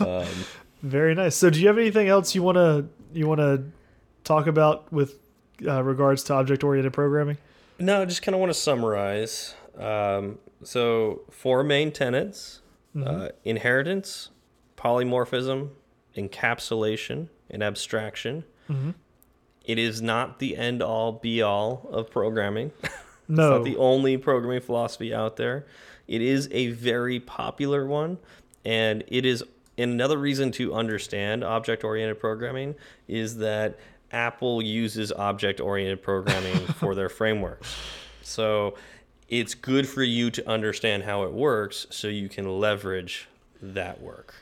[0.00, 0.26] Um,
[0.82, 1.34] Very nice.
[1.36, 3.64] So, do you have anything else you want to you want to
[4.24, 5.18] talk about with
[5.66, 7.38] uh, regards to object oriented programming?
[7.80, 9.54] No, I just kind of want to summarize.
[9.78, 12.60] Um, so, four main tenets
[13.04, 14.30] uh, inheritance,
[14.76, 15.70] polymorphism,
[16.16, 18.44] encapsulation, and abstraction.
[19.64, 22.72] It is not the end all be all of programming.
[23.30, 23.58] It's No.
[23.58, 25.66] not the only programming philosophy out there.
[26.06, 28.16] It is a very popular one,
[28.64, 29.44] and it is
[29.78, 32.74] and another reason to understand object-oriented programming
[33.06, 33.78] is that
[34.10, 37.74] Apple uses object-oriented programming for their frameworks.
[38.22, 38.74] So
[39.28, 43.28] it's good for you to understand how it works so you can leverage
[43.62, 44.34] that work.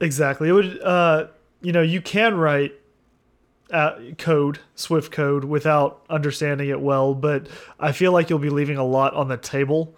[0.00, 0.48] Exactly.
[0.48, 1.26] It would, uh,
[1.62, 2.74] you know, you can write
[3.70, 7.46] uh, code, Swift code, without understanding it well, but
[7.80, 9.96] I feel like you'll be leaving a lot on the table.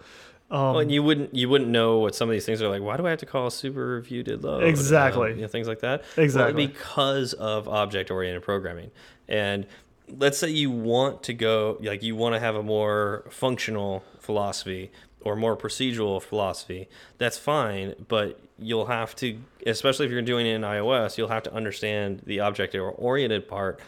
[0.51, 2.83] Um, Well, and you wouldn't you wouldn't know what some of these things are like.
[2.83, 4.63] Why do I have to call super review did load?
[4.65, 5.33] Exactly.
[5.33, 6.05] Um, you know, things like that.
[6.17, 6.67] Well, Exactly.
[6.67, 8.91] because of object oriented programming,
[9.29, 9.67] and
[10.09, 14.93] let's say you want to go like you want to have a more functional philosophy
[15.23, 16.89] or more procedural philosophy
[17.19, 19.37] that's fine but you'll have to
[19.67, 23.81] especially if you're doing it in ios you'll have to understand the object oriented part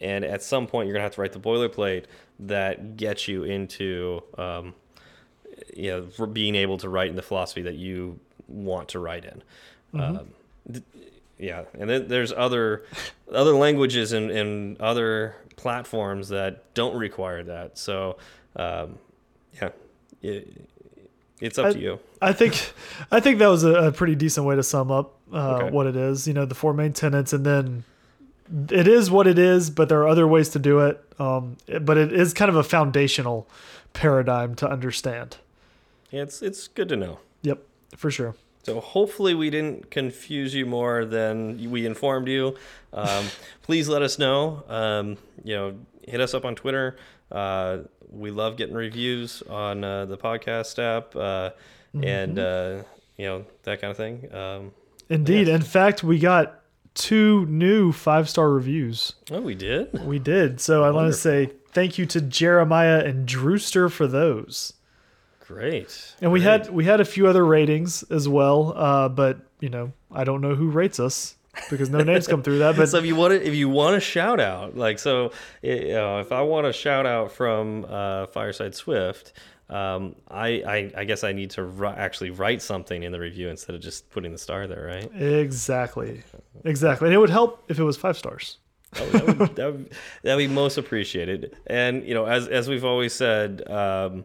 [0.00, 2.04] and at some point you're going to have to write the boilerplate
[2.38, 4.74] that gets you into um,
[5.76, 9.24] you know for being able to write in the philosophy that you want to write
[9.24, 9.42] in
[9.94, 10.16] Mm-hmm.
[10.16, 10.82] um,
[11.38, 12.84] yeah and then there's other
[13.32, 18.16] other languages and, and other platforms that don't require that so
[18.56, 18.98] um,
[19.60, 19.68] yeah
[20.22, 20.66] it,
[21.40, 22.72] it's up I- to you I think
[23.12, 25.70] I think that was a, a pretty decent way to sum up uh, Okay.
[25.70, 26.26] what it is.
[26.26, 27.84] You know, the four main tenets, and then
[28.70, 31.04] it is what it is, but there are other ways to do it.
[31.18, 33.46] Um, it- but it is kind of a foundational
[33.92, 35.36] paradigm to understand.
[36.10, 37.62] Yeah, it's it's good to know Yep,
[37.96, 38.34] for sure.
[38.62, 42.56] So hopefully we didn't confuse you more than we informed you.
[42.94, 43.26] Um,
[43.62, 44.64] please let us know.
[44.68, 45.74] Um, you know,
[46.08, 46.96] hit us up on Twitter.
[47.30, 47.78] Uh,
[48.10, 51.50] we love getting reviews on uh, the podcast app uh,
[52.02, 52.82] and uh,
[53.16, 54.32] you know that kind of thing.
[54.34, 54.72] Um,
[55.10, 55.48] Indeed.
[55.48, 56.60] In fact, we got
[56.94, 59.14] two new five star reviews.
[59.30, 60.06] oh, we did.
[60.06, 60.60] We did.
[60.60, 64.72] So I want to say thank you to Jeremiah and Drewster for those.
[65.54, 66.14] Great.
[66.20, 66.50] And we Great.
[66.50, 70.40] had we had a few other ratings as well, uh, but you know I don't
[70.40, 71.36] know who rates us
[71.70, 72.76] because no names come through that.
[72.76, 75.32] But so if you want to, if you want a shout out, like so,
[75.62, 79.32] you know, if I want a shout out from uh, Fireside Swift,
[79.70, 83.48] um, I, I I guess I need to ri- actually write something in the review
[83.48, 85.10] instead of just putting the star there, right?
[85.14, 86.22] exactly,
[86.64, 88.58] exactly, and it would help if it was five stars.
[88.96, 89.92] Oh, that would, that would
[90.22, 91.56] that'd be most appreciated.
[91.66, 94.24] And you know, as as we've always said, um,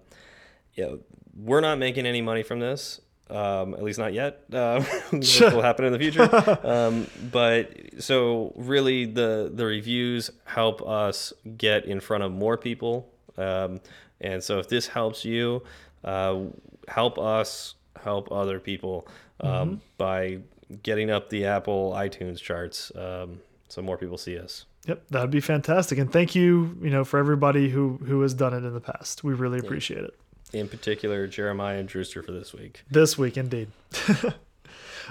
[0.75, 0.99] you know,
[1.43, 3.01] we're not making any money from this.
[3.29, 4.43] Um, at least not yet.
[4.53, 6.27] Uh, this will happen in the future.
[6.63, 13.09] Um, but so really, the the reviews help us get in front of more people.
[13.37, 13.79] Um,
[14.19, 15.63] and so if this helps you,
[16.03, 16.39] uh,
[16.87, 19.07] help us help other people
[19.39, 20.39] um, by
[20.83, 24.65] getting up the Apple iTunes charts, um, so more people see us.
[24.87, 28.33] Yep, that would be fantastic, and thank you, you know, for everybody who who has
[28.33, 29.23] done it in the past.
[29.23, 30.15] We really appreciate it.
[30.51, 32.83] In particular, Jeremiah and Drewster for this week.
[32.89, 33.69] This week, indeed.
[34.07, 34.15] All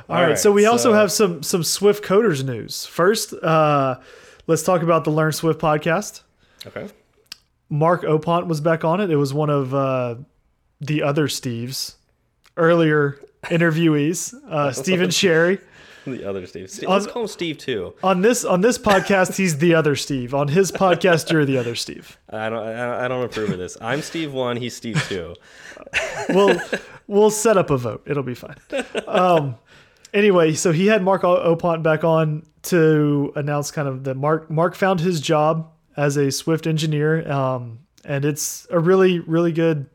[0.09, 2.87] All right, right, so we also have some some Swift coders news.
[2.87, 3.99] First, uh,
[4.47, 6.23] let's talk about the Learn Swift podcast.
[6.67, 6.89] Okay.
[7.69, 9.11] Mark Opont was back on it.
[9.11, 10.17] It was one of uh,
[10.81, 11.97] the other Steves,
[12.57, 15.59] earlier interviewees, uh, Stephen Sherry.
[16.13, 16.71] The other Steve.
[16.71, 17.95] Steve let's On- call him Steve too.
[18.03, 20.35] On this on this podcast, he's the other Steve.
[20.35, 22.19] On his podcast, you're the other Steve.
[22.31, 22.67] I don't.
[22.67, 23.77] I don't- approve of this.
[23.81, 24.57] I'm Steve one.
[24.57, 25.35] He's Steve two.
[26.31, 26.61] We'll
[27.07, 28.03] we'll set up a vote.
[28.07, 28.57] It'll be fine.
[29.07, 29.57] Um,
[30.15, 34.75] anyway, so he had Mark Opont back on to announce kind of that Mark Mark
[34.75, 39.87] found his job as a Swift engineer, um, and it's a really really good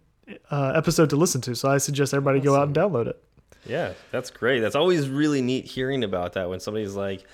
[0.51, 1.55] uh, episode to listen to.
[1.55, 3.21] So I suggest everybody go out and download it.
[3.65, 4.59] Yeah, that's great.
[4.59, 7.25] That's always really neat hearing about that when somebody's like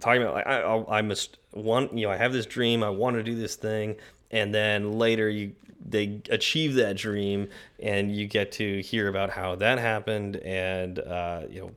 [0.00, 2.90] talking about like I I, I must want you know I have this dream I
[2.90, 3.96] want to do this thing
[4.30, 5.52] and then later you
[5.86, 7.48] they achieve that dream
[7.78, 11.70] and you get to hear about how that happened and uh, you know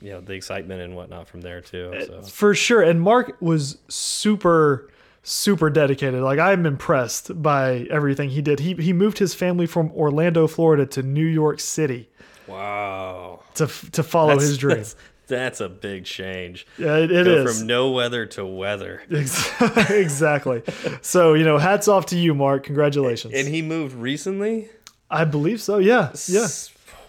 [0.00, 1.92] you know the excitement and whatnot from there too.
[2.06, 2.82] So For sure.
[2.82, 4.90] And Mark was super,
[5.22, 6.20] super dedicated.
[6.20, 8.60] Like I'm impressed by everything he did.
[8.60, 12.08] He he moved his family from Orlando, Florida to New York City
[12.46, 14.76] wow, to to follow That's- his dream.
[14.78, 14.96] That's,
[15.28, 16.68] that's a big change.
[16.78, 17.58] Yeah, it, it Go is.
[17.58, 19.02] from no weather to weather.
[19.10, 20.62] Exactly.
[21.02, 22.62] So, you know, hats off to you, Mark.
[22.62, 23.34] Congratulations.
[23.34, 24.68] And he moved recently.
[25.10, 25.78] I believe so.
[25.78, 26.12] Yeah.
[26.28, 26.46] Yeah.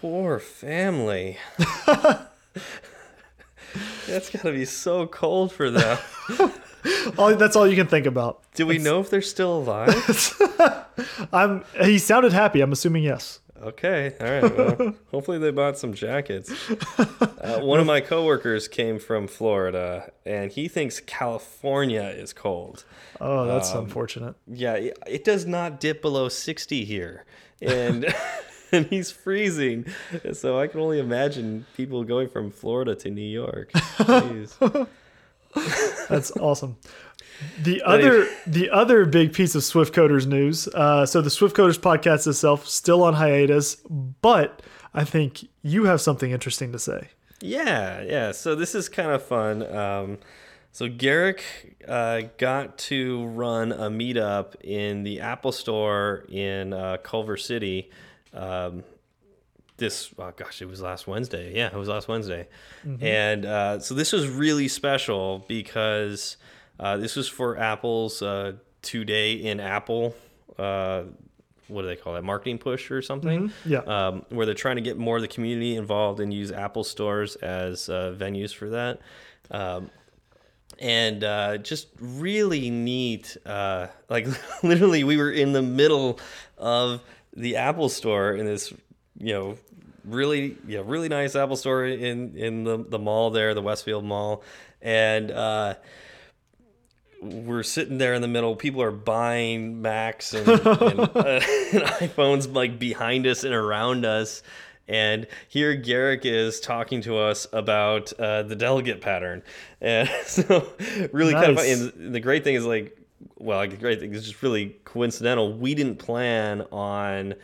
[0.00, 1.38] Poor family.
[4.06, 5.98] That's got to be so cold for them.
[7.18, 8.40] All, that's all you can think about.
[8.54, 9.94] Do we know if they're still alive?
[11.32, 12.60] I'm he sounded happy.
[12.62, 13.40] I'm assuming yes.
[13.62, 14.78] Okay, all right.
[14.78, 16.52] Well, hopefully they bought some jackets.
[17.40, 22.84] Uh, one of my coworkers came from Florida, and he thinks California is cold.
[23.20, 24.36] Oh, that's Um, unfortunate.
[24.46, 27.24] Yeah, it, it does not dip below sixty here,
[27.60, 28.06] and
[28.72, 29.86] and he's freezing.
[30.34, 33.72] So I can only imagine people going from Florida to New York.
[33.72, 34.86] Jeez.
[36.08, 36.76] That's awesome.
[37.62, 40.68] The other the other big piece of Swift Coders news.
[40.68, 43.76] Uh, so the Swift Coders podcast itself still on hiatus,
[44.22, 44.62] but
[44.94, 47.08] I think you have something interesting to say.
[47.40, 48.32] Yeah, yeah.
[48.32, 49.62] So this is kind of fun.
[49.74, 50.18] Um,
[50.72, 51.42] so Garrick
[51.86, 57.90] uh, got to run a meetup in the Apple Store in uh, Culver City.
[58.34, 58.84] Um,
[59.76, 61.54] this, oh gosh, it was last Wednesday.
[61.54, 62.48] Yeah, it was last Wednesday.
[63.00, 66.36] And uh, so this was really special because
[66.78, 68.52] uh, this was for Apple's uh,
[68.82, 70.14] today in Apple.
[70.58, 71.04] Uh,
[71.68, 72.24] what do they call that?
[72.24, 73.52] Marketing push or something?
[73.64, 73.80] Yeah.
[73.80, 77.36] Um, where they're trying to get more of the community involved and use Apple stores
[77.36, 79.00] as uh, venues for that.
[79.50, 79.90] Um,
[80.78, 83.36] and uh, just really neat.
[83.44, 84.26] Uh, like
[84.62, 86.18] literally, we were in the middle
[86.56, 87.02] of
[87.36, 88.72] the Apple store in this,
[89.18, 89.58] you know,
[90.04, 94.42] really, yeah, really nice Apple store in in the the mall there, the Westfield Mall,
[94.80, 95.30] and.
[95.30, 95.74] Uh,
[97.20, 98.54] we're sitting there in the middle.
[98.56, 101.40] People are buying Macs and, and, uh,
[101.72, 104.42] and iPhones like behind us and around us.
[104.88, 109.42] And here Garrick is talking to us about uh, the delegate pattern.
[109.80, 110.72] And so,
[111.12, 111.72] really kind of funny.
[111.72, 112.98] And the great thing is, like,
[113.36, 115.52] well, like, the great thing is just really coincidental.
[115.52, 117.34] We didn't plan on,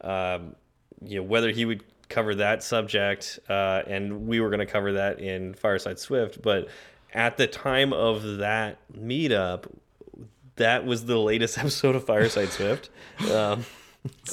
[0.00, 0.56] um,
[1.04, 4.92] you know, whether he would cover that subject, uh, and we were going to cover
[4.92, 6.40] that in Fireside Swift.
[6.40, 6.68] But
[7.14, 9.64] at the time of that meetup,
[10.56, 12.90] that was the latest episode of Fireside Swift.
[13.32, 13.64] Um,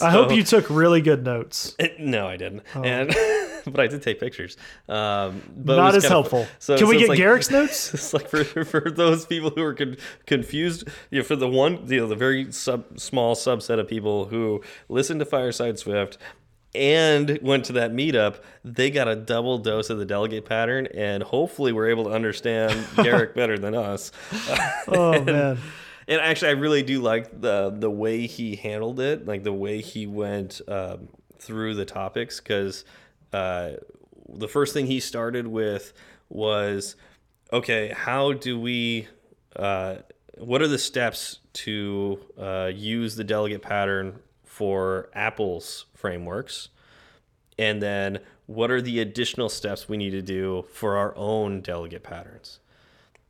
[0.01, 1.75] I hope you took really good notes.
[1.79, 2.63] it- no, I didn't.
[2.75, 3.07] And
[3.65, 4.57] but I did take pictures.
[4.89, 6.45] Um, but Not as helpful.
[6.59, 7.93] So, Can we so it's get like- Garrick's notes?
[7.93, 11.85] It's like for for those people who are con confused, you know, for the one,
[11.87, 16.17] you know, the very sub small subset of people who listen to Fireside Swift
[16.73, 21.23] and went to that meetup, they got a double dose of the delegate pattern, and
[21.23, 24.11] hopefully, we're able to understand Garrick better than us.
[24.87, 25.57] Oh man.
[26.07, 29.81] And actually, I really do like the the way he handled it, like the way
[29.81, 31.09] he went um,
[31.39, 32.39] through the topics.
[32.39, 32.85] Because
[33.33, 33.71] uh,
[34.29, 35.93] the first thing he started with
[36.29, 36.95] was,
[37.51, 39.07] okay, how do we?
[39.55, 39.97] Uh,
[40.37, 44.19] what are the steps to uh, use the delegate pattern
[44.51, 46.67] for Apple's frameworks?
[47.57, 52.03] And then, what are the additional steps we need to do for our own delegate
[52.03, 52.59] patterns?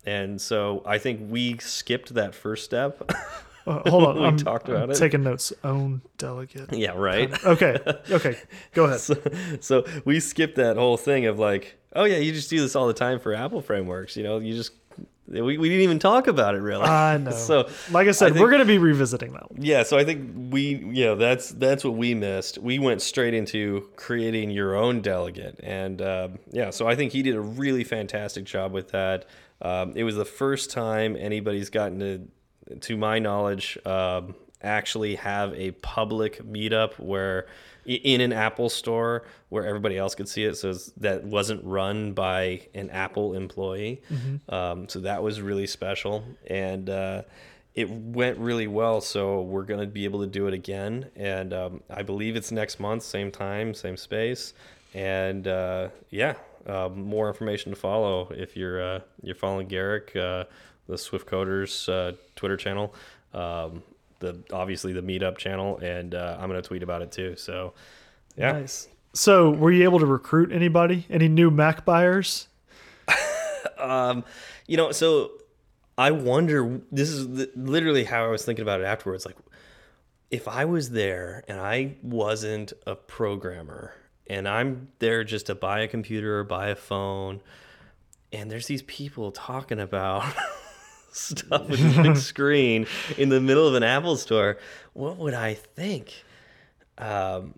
[0.04, 3.10] And so I think we skipped that first step.
[3.68, 4.16] Uh, hold on.
[4.20, 4.98] We I'm, talked about I'm it.
[4.98, 5.54] taking notes.
[5.64, 6.74] Own delegate.
[6.74, 7.32] yeah, right.
[7.46, 7.78] Okay.
[8.10, 8.36] Okay.
[8.74, 9.00] Go ahead.
[9.02, 9.22] so,
[9.60, 12.88] so we skipped that whole thing of like, oh yeah, you just do this all
[12.88, 14.18] the time for Apple frameworks.
[14.18, 14.72] You know, you just
[15.28, 16.84] we, we didn't even talk about it really.
[16.84, 17.32] I know.
[17.32, 19.62] So like I said, think- we're going to be revisiting that one.
[19.62, 22.58] yeah, so I think we, you know, that's that's what we missed.
[22.58, 27.22] We went straight into creating your own delegate, and um, yeah, so I think he
[27.22, 29.26] did a really fantastic job with that.
[29.62, 35.54] Um, it was the first time anybody's gotten to, to my knowledge, um, actually have
[35.54, 37.52] a public meetup where i-
[37.86, 42.68] in an Apple store where everybody else could see it, so that wasn't run by
[42.74, 44.02] an Apple employee.
[44.50, 46.90] Um, so that was really special, and.
[46.90, 47.24] Uh,
[47.74, 51.54] it went really well so we're going to be able to do it again and
[51.54, 54.54] um, i believe it's next month same time same space
[54.94, 56.34] and uh, yeah
[56.68, 60.44] um, more information to follow if you're uh, you're following garrick uh,
[60.88, 62.94] the swift coders uh, twitter channel
[63.34, 63.82] um,
[64.22, 67.74] the obviously the meetup channel and uh, i'm going to tweet about it too so
[68.38, 68.88] yeah Nice.
[69.14, 71.06] So, were you able to recruit anybody?
[71.10, 72.48] Any new Mac buyers?
[73.78, 74.24] Um,
[74.68, 75.32] you know, so
[75.98, 76.82] I wonder.
[76.92, 79.26] This is literally how I was thinking about it afterwards.
[79.26, 79.38] Like,
[80.30, 83.94] if I was there and I wasn't a programmer,
[84.28, 87.42] and I'm there just to buy a computer or buy a phone,
[88.32, 90.26] and there's these people talking about
[91.12, 92.88] stuff with a big screen
[93.18, 94.58] in the middle of an Apple store,
[94.94, 96.24] what would I think?
[96.98, 97.56] Um,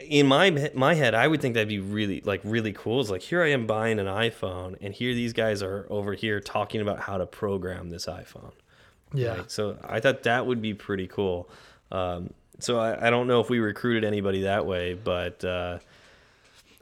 [0.00, 3.00] in my my head, I would think that'd be really like really cool.
[3.00, 6.40] It's like here I am buying an iPhone, and here these guys are over here
[6.40, 8.52] talking about how to program this iPhone.
[9.14, 9.42] Yeah.
[9.46, 11.48] So I thought that would be pretty cool.
[11.90, 15.78] Um, so I, I don't know if we recruited anybody that way, but uh,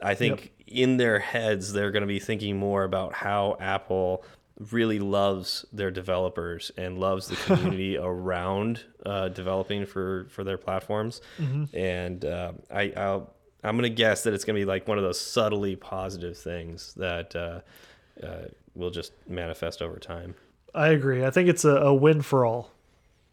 [0.01, 4.23] I think in their heads they're going to be thinking more about how Apple
[4.59, 11.21] really loves their developers and loves the community around uh, developing for for their platforms.
[11.73, 13.33] And uh, I I'll,
[13.63, 16.37] I'm going to guess that it's going to be like one of those subtly positive
[16.37, 17.61] things that uh,
[18.25, 18.45] uh,
[18.75, 20.35] will just manifest over time.
[20.73, 21.25] I agree.
[21.25, 22.71] I think it's a, a win for all.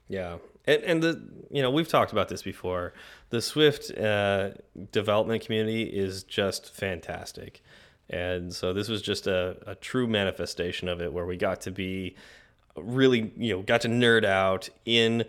[0.09, 2.93] Yeah, and and the you know we've talked about this before.
[3.31, 4.51] The Swift uh,
[4.91, 7.63] development community is just fantastic,
[8.11, 11.71] and so this was just a, a true manifestation of it, where we got to
[11.71, 12.17] be
[12.77, 15.25] really you know got to nerd out in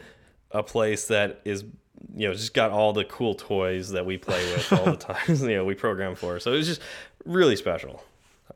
[0.52, 1.64] a place that is
[2.16, 5.18] you know just got all the cool toys that we play with all the time.
[5.28, 6.82] you know we program for, so it was just
[7.26, 8.04] really special.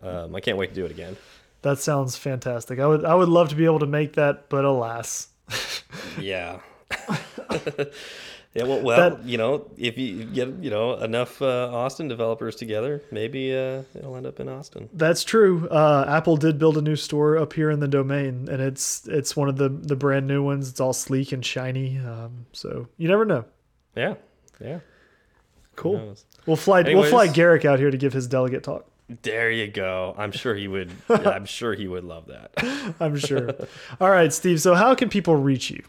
[0.01, 1.15] Um, I can't wait to do it again.
[1.61, 2.79] That sounds fantastic.
[2.79, 5.27] I would I would love to be able to make that, but alas.
[6.19, 6.59] Yeah.
[8.55, 13.01] Yeah, well, well, you know, if you get you know enough uh, Austin developers together,
[13.09, 14.89] maybe uh, it'll end up in Austin.
[14.93, 15.67] That's true.
[15.69, 19.35] Uh, Apple did build a new store up here in the domain, and it's it's
[19.35, 20.69] one of the the brand new ones.
[20.69, 21.97] It's all sleek and shiny.
[21.97, 23.45] Um, so you never know.
[23.95, 24.15] Yeah,
[24.61, 24.81] yeah.
[25.75, 26.15] Cool.
[26.45, 26.83] We'll fly.
[26.83, 28.85] We'll fly Garrick out here to give his delegate talk.
[29.23, 30.13] There you go.
[30.15, 30.91] I'm sure he would.
[31.09, 32.51] I'm sure he would love that.
[32.99, 33.49] I'm sure.
[33.99, 34.61] all right, Steve.
[34.61, 35.83] So how can people reach you?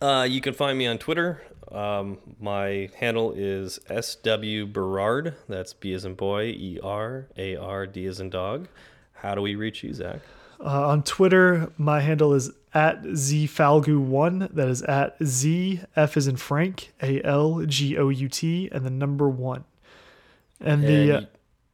[0.00, 1.42] Uh, you can find me on Twitter.
[1.72, 5.34] Um, my handle is SW Berard.
[5.48, 8.68] That's B as in boy, E R A R D as in dog.
[9.14, 10.20] How do we reach you, Zach?
[10.62, 14.54] Uh, on Twitter, my handle is at zfalgout1.
[14.54, 18.84] That is at z f is in Frank a l g o u t and
[18.84, 19.64] the number one.
[20.60, 21.20] And the uh,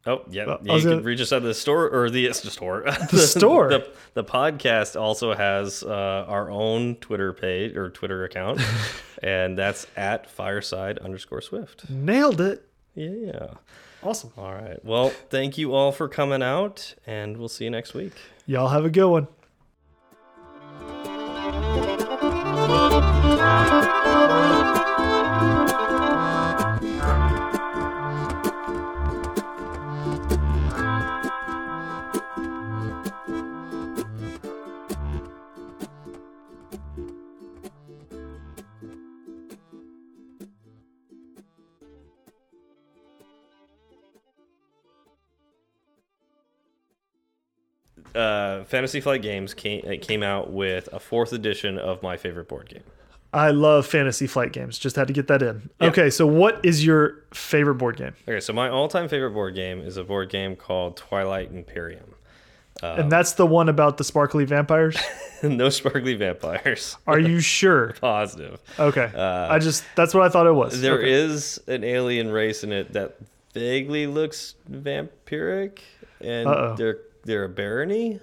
[0.06, 2.82] oh yeah, you can gonna- reach us at the store or the, the store.
[3.10, 3.68] The, store.
[3.68, 8.60] The, the podcast also has uh, our own Twitter page or Twitter account,
[9.22, 11.88] and that's at fireside underscore swift.
[11.90, 12.66] nailed it.
[12.94, 13.54] Yeah.
[14.02, 14.32] Awesome.
[14.38, 14.82] All right.
[14.84, 18.12] Well, thank you all for coming out, and we'll see you next week.
[18.46, 19.26] Y'all have a good one.
[48.16, 52.68] Uh, Fantasy Flight Games came came out with a fourth edition of my favorite board
[52.68, 52.82] game.
[53.32, 54.78] I love fantasy flight games.
[54.78, 55.68] Just had to get that in.
[55.80, 55.88] Yeah.
[55.88, 58.14] Okay, so what is your favorite board game?
[58.26, 62.14] Okay, so my all-time favorite board game is a board game called Twilight Imperium.
[62.82, 64.96] and that's the one about the sparkly vampires?
[65.42, 66.96] no sparkly vampires.
[67.06, 67.94] Are you sure?
[68.00, 68.58] Positive.
[68.78, 69.12] Okay.
[69.14, 70.80] I just that's what I thought it was.
[70.80, 71.12] There okay.
[71.12, 73.16] is an alien race in it that
[73.52, 75.80] vaguely looks vampiric,
[76.20, 76.76] and Uh-oh.
[76.76, 78.20] they're they're a barony.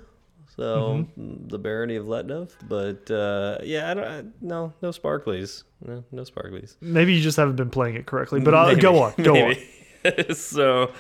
[0.56, 1.48] So Mm-hmm.
[1.48, 4.04] the barony of Letnev, but uh, yeah, I don't.
[4.04, 5.64] I, no, no sparklies.
[5.84, 6.76] No, no sparklies.
[6.80, 8.40] Maybe you just haven't been playing it correctly.
[8.40, 9.14] But I'll, go on.
[9.22, 9.56] Go on.
[10.06, 10.36] on.
[10.36, 10.92] so,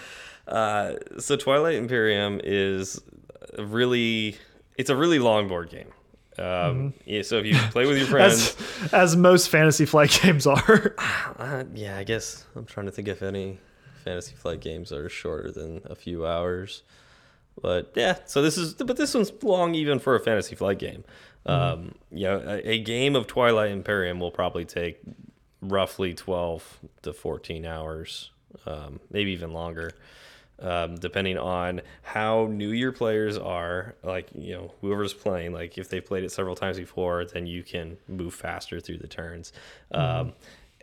[0.47, 2.99] uh, so Twilight Imperium is
[3.60, 4.38] really,
[4.78, 5.89] it's a really long board game.
[6.39, 8.56] Um, yeah, so if you play with your friends.
[8.86, 10.95] As as most fantasy flight games are.
[11.38, 13.60] uh, yeah, I guess I'm trying to think if any
[14.04, 16.82] Fantasy Flight games are shorter than a few hours.
[17.62, 21.04] But yeah, so this is, but this one's long even for a Fantasy Flight game.
[21.45, 25.01] Um, you know, a, a game of Twilight Imperium will probably take
[25.62, 28.32] roughly 12 to 14 hours,
[28.66, 29.91] um, maybe even longer,
[30.60, 33.95] um, depending on how new your players are.
[34.04, 37.64] Like, you know, whoever's playing, like if they've played it several times before, then you
[37.64, 39.51] can move faster through the turns.
[39.91, 40.34] Um,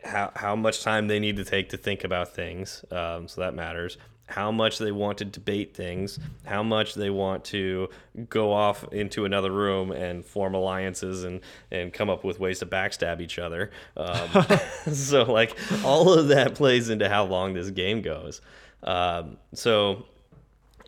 [0.04, 3.54] how, how much time they need to take to think about things, um, so that
[3.54, 3.98] matters
[4.30, 7.88] how much they want to debate things, how much they want to
[8.28, 12.66] go off into another room and form alliances and, and come up with ways to
[12.66, 13.70] backstab each other.
[13.96, 14.28] Um,
[14.92, 18.40] so, like, all of that plays into how long this game goes.
[18.84, 20.06] Um, so,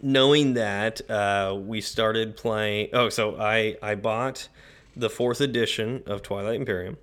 [0.00, 2.90] knowing that, uh, we started playing.
[2.92, 4.48] Oh, so I, I bought
[4.94, 6.96] the fourth edition of Twilight Imperium.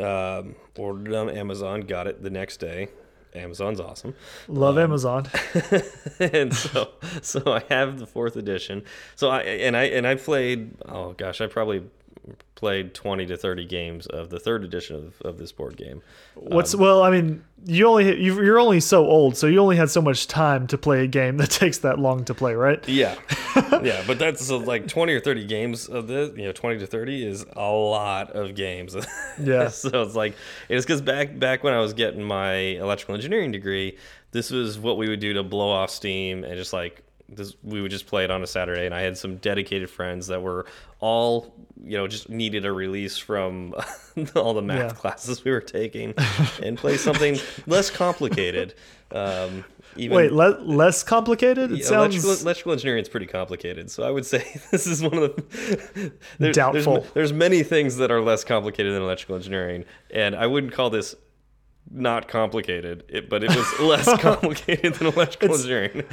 [0.00, 2.88] Um, ordered it on Amazon, got it the next day.
[3.34, 4.14] Amazon's awesome.
[4.48, 5.26] Love um, Amazon.
[6.20, 6.90] and so
[7.22, 8.84] so I have the fourth edition.
[9.16, 11.84] So I and I and I played oh gosh, I probably
[12.54, 16.02] played 20 to 30 games of the third edition of, of this board game.
[16.34, 19.76] What's um, well, I mean, you only you you're only so old, so you only
[19.76, 22.86] had so much time to play a game that takes that long to play, right?
[22.88, 23.16] Yeah.
[23.82, 26.86] yeah, but that's so like 20 or 30 games of this, you know, 20 to
[26.86, 28.96] 30 is a lot of games.
[29.40, 29.68] Yeah.
[29.68, 30.34] so it's like
[30.68, 33.96] it's cuz back back when I was getting my electrical engineering degree,
[34.32, 37.80] this was what we would do to blow off steam and just like this we
[37.82, 40.64] would just play it on a Saturday and I had some dedicated friends that were
[41.00, 43.74] all, you know, just needed a release from
[44.34, 44.98] all the math Yeah.
[44.98, 46.14] classes we were taking
[46.62, 48.74] and play something less complicated.
[49.12, 49.64] Um
[49.96, 51.72] even Wait, le- less complicated?
[51.72, 54.38] It yeah, sounds electrical, electrical engineering is pretty complicated, so I would say
[54.70, 57.00] this is one of the there- Doubtful.
[57.00, 60.90] There's, there's many things that are less complicated than electrical engineering, and I wouldn't call
[60.90, 61.14] this
[61.90, 66.04] not complicated, it, but it was less complicated than electrical engineering.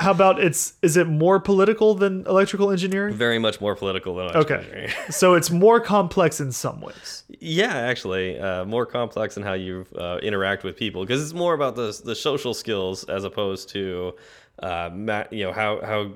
[0.00, 3.14] How about it's is it more political than electrical engineering?
[3.14, 4.64] Very much more political than electrical Okay.
[4.64, 4.90] engineering.
[5.10, 7.22] so it's more complex in some ways.
[7.40, 11.54] Yeah, actually, uh, more complex in how you uh, interact with people because it's more
[11.54, 14.14] about the the social skills as opposed to,
[14.60, 16.10] uh, ma- you know, how how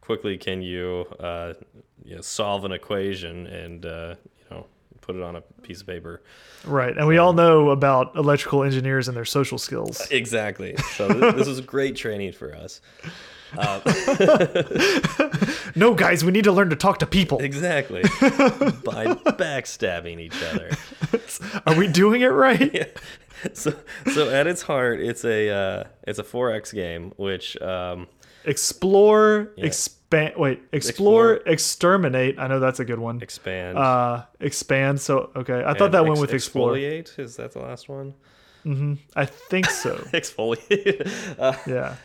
[0.00, 1.54] quickly can you, uh,
[2.04, 4.14] you know, solve an equation and uh,
[5.04, 6.22] put it on a piece of paper.
[6.64, 6.96] Right.
[6.96, 10.00] And we all know about electrical engineers and their social skills.
[10.10, 10.76] Exactly.
[10.96, 12.80] So th this was great training for us.
[15.76, 17.40] No, guys, we need to learn to talk to people.
[17.40, 18.02] Exactly.
[18.84, 20.70] By backstabbing each other.
[21.66, 22.96] Are we doing it right?
[23.54, 23.74] So
[24.12, 28.06] so at its heart, it's a uh, it's a 4X game, which um,
[28.44, 29.50] Explore,
[30.10, 30.34] expand.
[30.36, 32.38] Wait, explore, exterminate.
[32.38, 33.20] I know that's a good one.
[33.22, 33.76] expand.
[33.78, 35.00] Uh, expand.
[35.00, 36.72] So okay, I thought and that went with explore.
[36.72, 38.14] Exfoliate is that the last one?
[39.16, 39.96] I think so.
[40.12, 41.06] Exfoliate.
[41.38, 41.96] Uh, Yeah.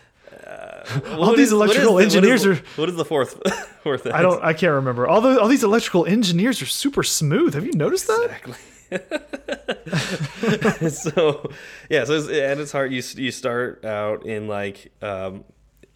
[1.16, 2.62] what all these is- electrical what is engineers the- are.
[2.76, 3.40] What is the fourth
[3.84, 4.08] fourth?
[4.08, 4.44] I don't.
[4.44, 5.08] I can't remember.
[5.08, 7.54] All the all these electrical engineers are super smooth.
[7.54, 8.24] Have you noticed that?
[8.26, 8.56] exactly.
[10.90, 11.50] so
[11.90, 15.44] yeah, so it's, at its heart, you you start out in like um,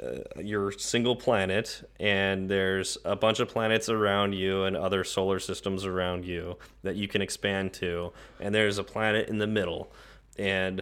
[0.03, 5.39] uh, your single planet, and there's a bunch of planets around you and other solar
[5.39, 9.91] systems around you that you can expand to, and there's a planet in the middle,
[10.37, 10.81] and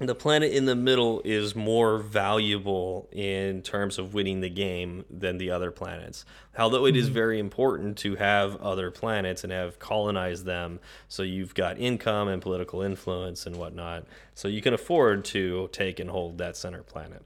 [0.00, 5.38] the planet in the middle is more valuable in terms of winning the game than
[5.38, 6.24] the other planets.
[6.56, 11.52] Although it is very important to have other planets and have colonized them, so you've
[11.52, 14.04] got income and political influence and whatnot,
[14.34, 17.24] so you can afford to take and hold that center planet.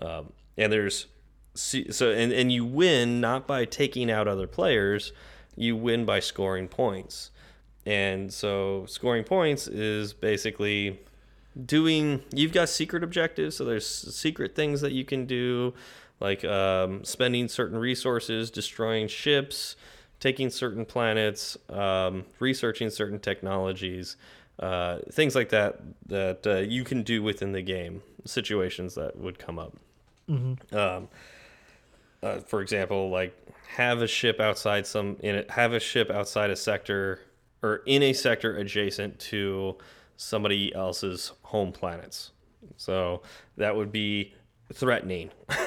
[0.00, 1.06] Um, and there's
[1.54, 5.12] so and, and you win not by taking out other players,
[5.56, 7.30] you win by scoring points.
[7.86, 10.98] And so scoring points is basically
[11.66, 15.72] doing you've got secret objectives so there's secret things that you can do
[16.20, 19.76] like um, spending certain resources destroying ships
[20.18, 24.16] taking certain planets um, researching certain technologies
[24.58, 29.38] uh, things like that that uh, you can do within the game situations that would
[29.38, 29.76] come up
[30.28, 31.08] um,
[32.22, 33.36] uh, for example like
[33.68, 37.20] have a ship outside some in it have a ship outside a sector
[37.62, 39.76] or in a sector adjacent to
[40.16, 42.30] somebody else's home planets.
[42.76, 43.22] So
[43.56, 44.34] that would be
[44.72, 45.30] threatening.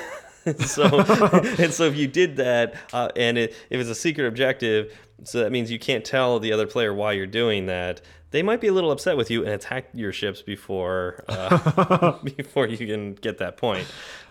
[0.66, 0.86] So
[1.60, 5.40] and so if you did that uh, and it, if it's a secret objective so
[5.40, 8.00] that means you can't tell the other player why you're doing that
[8.32, 12.68] they might be a little upset with you and attack your ships before uh, before
[12.68, 13.88] you can get that point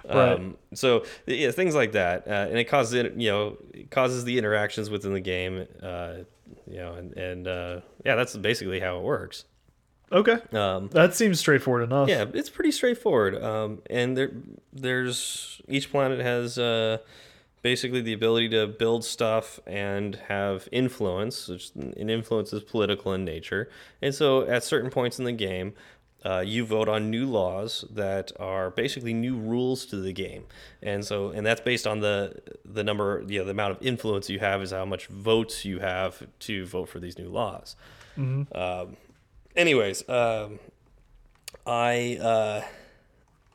[0.09, 0.35] Right.
[0.35, 4.23] um, so yeah, things like that, uh, and it causes it, you know, it causes
[4.25, 6.19] the interactions within the game, uh,
[6.71, 9.47] you know, and and uh, yeah, that's basically how it works.
[10.13, 10.39] Okay.
[10.53, 12.09] Um, That seems straightforward enough.
[12.09, 13.43] yeah, it's pretty straightforward.
[13.43, 14.31] Um, and there,
[14.73, 16.99] there's each planet has uh,
[17.67, 21.49] basically the ability to build stuff and have influence.
[21.49, 23.69] Which an influence is political in nature,
[24.01, 25.75] and so at certain points in the game.
[26.25, 30.45] Uh, you vote on new laws that are basically new rules to the game,
[30.83, 34.31] and so and that's based on the the number, you know, the amount of influence
[34.31, 37.77] you have is how much votes you have to vote for these new laws.
[38.53, 38.97] Um,
[39.55, 40.59] anyways, um,
[41.67, 42.65] I uh,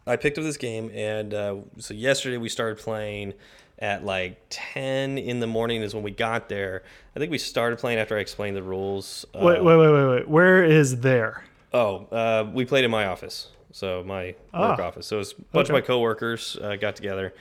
[0.06, 3.34] I picked up this game, and uh, so yesterday we started playing
[3.82, 6.84] at like ten in the morning is when we got there.
[7.16, 9.26] I think we started playing after I explained the rules.
[9.34, 10.30] Uh, Wait, wait, wait, wait, wait.
[10.30, 11.44] Where is there?
[11.74, 14.82] Oh, uh, we played in my office, so my work Ah.
[14.82, 15.08] office.
[15.08, 15.78] So it was a bunch Okay.
[15.80, 17.34] of my coworkers uh, got together.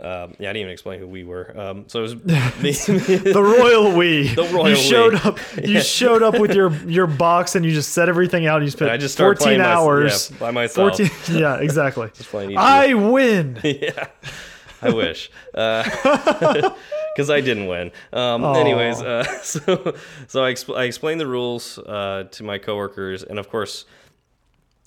[0.00, 1.52] Um, yeah, I didn't even explain who we were.
[1.58, 2.14] Um, so it was
[2.62, 2.70] me.
[3.18, 4.28] The royal we.
[4.34, 5.18] The royal You showed we.
[5.20, 5.38] up.
[5.64, 8.58] You showed up with your your box and you just set everything out.
[8.58, 10.30] And you spent I just 14 playing my- hours.
[10.30, 10.96] yeah, by myself.
[10.98, 11.36] 14.
[11.40, 12.10] Yeah, exactly.
[12.56, 13.58] I win.
[13.64, 14.06] yeah,
[14.82, 17.90] I wish, because I didn't win.
[18.12, 19.94] Um, anyways, uh, so
[20.26, 23.84] so I, expl- I explained the rules uh, to my coworkers, and of course,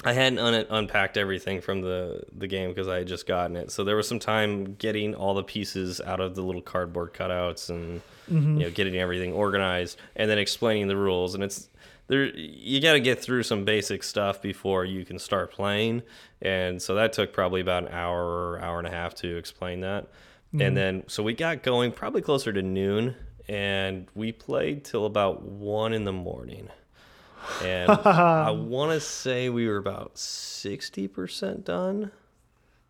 [0.04, 3.72] I hadn't un- unpacked everything from the the game because I had just gotten it.
[3.72, 7.70] So there was some time getting all the pieces out of the little cardboard cutouts
[7.70, 11.36] and you know getting everything organized, and then explaining the rules.
[11.36, 11.68] And it's
[12.12, 16.04] there you got to get through some basic stuff before you can start playing.
[16.42, 19.80] And so that took probably about an hour or hour and a half to explain
[19.80, 20.10] that.
[20.52, 20.76] And mm-hmm.
[20.76, 23.16] then so we got going probably closer to noon,
[23.48, 26.68] and we played till about one in the morning.
[27.64, 32.12] And I want to say we were about 60% done.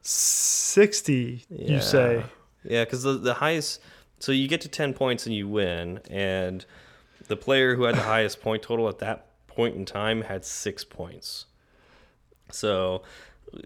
[0.01, 1.71] 60, Yeah.
[1.71, 2.23] you say.
[2.63, 3.81] Yeah, because the, the highest,
[4.17, 5.99] so you get to 10 points and you win.
[6.09, 6.65] And
[7.31, 10.83] the player who had the highest point total at that point in time had six
[10.83, 11.45] points.
[12.51, 13.03] So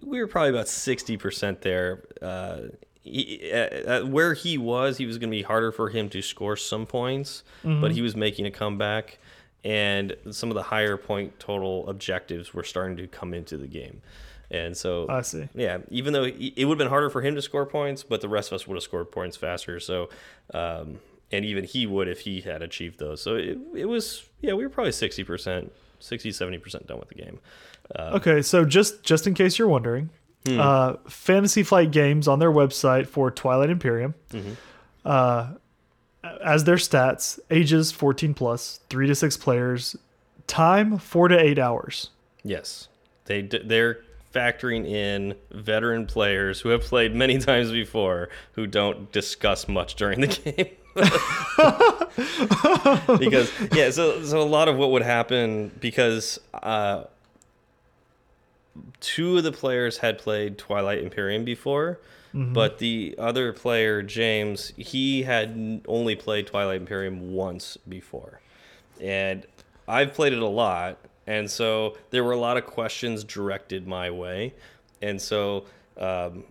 [0.04, 2.04] we were probably about 60% there.
[2.22, 2.58] Uh,
[3.02, 6.56] he, at where he was, he was going to be harder for him to score
[6.56, 9.18] some points, but he was making a comeback.
[9.64, 14.00] And some of the higher point total objectives were starting to come into the game.
[14.48, 15.48] And so I see.
[15.56, 18.28] yeah, even though it would have been harder for him to score points, but the
[18.28, 19.80] rest of us would have scored points faster.
[19.80, 20.08] So
[20.54, 21.00] um,
[21.32, 23.20] and even he would if he had achieved those.
[23.20, 27.08] So it, it was yeah, we were probably sixty percent, 60 70 percent done with
[27.08, 27.40] the game.
[27.98, 30.10] Okay, so just just in case you're wondering,
[30.48, 34.14] uh, Fantasy Flight Games on their website for Twilight Imperium,
[35.04, 35.52] uh,
[36.44, 39.96] as their stats, ages 14 plus, three to six players,
[40.46, 42.10] time four to eight hours.
[42.42, 42.88] Yes,
[43.26, 44.00] they they're
[44.34, 50.20] factoring in veteran players who have played many times before who don't discuss much during
[50.20, 50.76] the game.
[53.18, 57.04] because yeah, so so a lot of what would happen because uh,
[59.00, 62.00] two of the players had played Twilight Imperium before,
[62.32, 68.40] but the other player James he had only played Twilight Imperium once before,
[69.00, 69.46] and
[69.86, 74.10] I've played it a lot, and so there were a lot of questions directed my
[74.10, 74.54] way,
[75.02, 75.66] and so
[75.98, 76.44] um,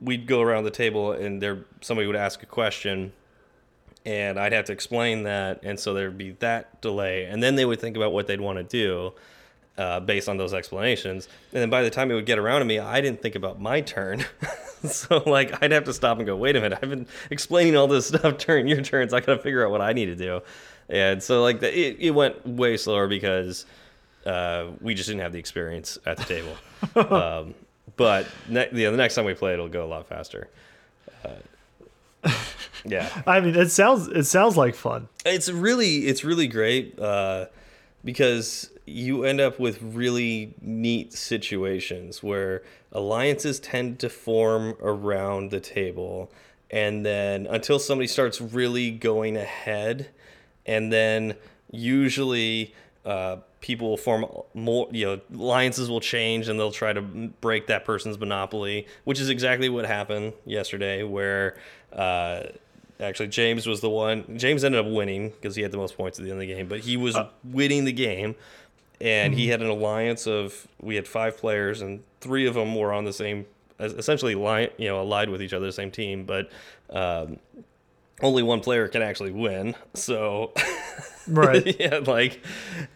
[0.00, 3.12] we'd go around the table and there somebody would ask a question
[4.04, 7.64] and I'd have to explain that, and so there'd be that delay, and then they
[7.64, 9.12] would think about what they'd want to do
[9.78, 12.64] uh, based on those explanations, and then by the time it would get around to
[12.64, 14.24] me, I didn't think about my turn,
[14.84, 17.86] so like I'd have to stop and go, wait a minute, I've been explaining all
[17.86, 20.42] this stuff during your turns, I gotta figure out what I need to do,
[20.88, 23.66] and so like the, it, it went way slower because
[24.26, 26.56] uh, we just didn't have the experience at the table,
[27.14, 27.54] um,
[27.96, 30.48] but ne- yeah, the next time we play, it'll go a lot faster.
[31.24, 32.30] Uh,
[32.84, 33.22] yeah.
[33.26, 35.08] I mean, it sounds it sounds like fun.
[35.24, 37.46] It's really it's really great uh,
[38.04, 45.60] because you end up with really neat situations where alliances tend to form around the
[45.60, 46.30] table,
[46.70, 50.08] and then until somebody starts really going ahead,
[50.66, 51.36] and then
[51.70, 52.74] usually.
[53.04, 57.68] Uh, people will form more, you know, alliances will change and they'll try to break
[57.68, 61.56] that person's monopoly, which is exactly what happened yesterday, where
[61.92, 62.42] uh,
[63.00, 64.38] Actually, James was the one.
[64.38, 66.54] James ended up winning because he had the most points at the end of the
[66.54, 68.34] game, but he was winning the game,
[69.00, 72.92] and he had an alliance of we had five players, and three of them were
[72.92, 73.46] on the same,
[73.80, 76.50] essentially, line, you know, allied with each other, the same team, but
[76.90, 77.38] um,
[78.20, 79.74] only one player can actually win.
[79.94, 80.52] So,
[81.26, 81.76] Right.
[81.80, 82.44] yeah, like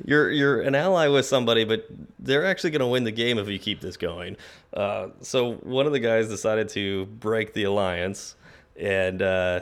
[0.05, 1.86] you're you're an ally with somebody, but
[2.18, 4.36] they're actually going to win the game if you keep this going.
[4.72, 8.36] Uh, so one of the guys decided to break the alliance,
[8.78, 9.61] and uh,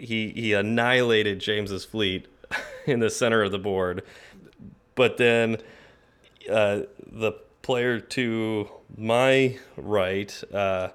[0.00, 2.26] he he annihilated James's fleet
[2.86, 4.02] in the center of the board.
[4.94, 5.58] But then
[6.50, 7.32] uh, the
[7.62, 10.88] player to my right uh,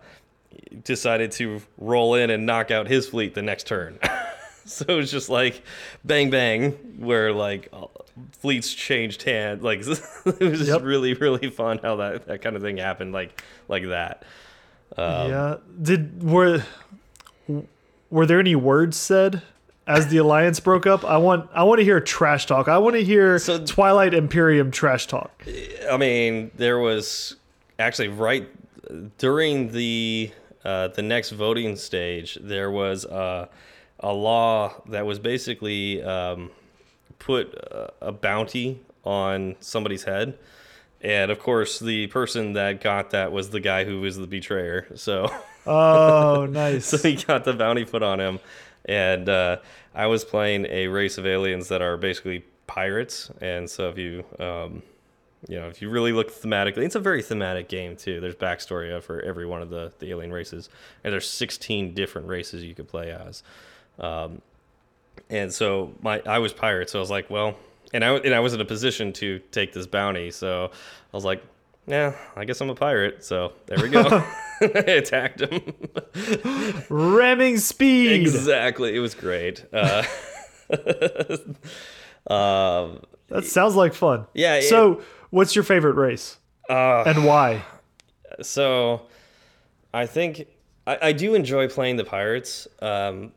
[0.84, 4.00] decided to roll in and knock out his fleet the next turn.
[4.66, 5.64] so it was just like
[6.04, 7.72] bang bang, where like
[8.34, 9.64] fleets changed hands.
[9.64, 10.82] Like it was just Yep.
[10.84, 14.24] really really fun how that that kind of thing happened like like that.
[14.98, 15.58] Um, yeah.
[15.82, 16.64] Did were
[18.10, 19.42] were there any words said
[19.88, 21.04] as the alliance broke up?
[21.04, 22.68] I want I want to hear trash talk.
[22.68, 25.44] I want to hear So- Twilight Imperium trash talk.
[25.90, 27.36] I mean, there was
[27.80, 28.48] actually right
[29.18, 30.32] during the
[30.64, 33.48] uh, the next voting stage, there was uh,
[34.00, 36.50] a law that was basically um,
[37.20, 40.36] put a, a bounty on somebody's head,
[41.02, 44.88] and of course, the person that got that was the guy who was the betrayer.
[44.96, 45.30] So.
[45.68, 46.86] Oh, nice.
[46.86, 48.40] so he got the bounty put on him.
[48.88, 49.58] And uh,
[49.96, 53.32] i was playing a race of aliens that are basically pirates.
[53.42, 54.84] And so if you um,
[55.48, 58.20] you know if you really look thematically it's a very thematic game too.
[58.20, 60.70] There's backstory for every one of the, the alien races.
[61.04, 63.44] And there's 16 different races you could play as.
[64.00, 64.42] Um,
[65.30, 67.56] and so my I was pirate, so I was like, well,
[67.94, 71.26] and I and I was in a position to take this bounty, so I was
[71.26, 71.44] like,
[71.88, 73.24] yeah, I guess I'm a pirate.
[73.24, 74.02] So there we go.
[74.62, 75.62] I attacked him.
[76.90, 78.22] Ramming speed.
[78.22, 79.66] exactly, it was great.
[79.74, 80.04] Uh,
[82.28, 84.26] um, That sounds like fun.
[84.34, 86.38] Yeah, it- So, what's your favorite race
[86.70, 87.64] uh, and why?
[88.42, 89.04] so
[89.94, 90.48] I think
[90.88, 93.32] I, I do enjoy playing the pirates, um,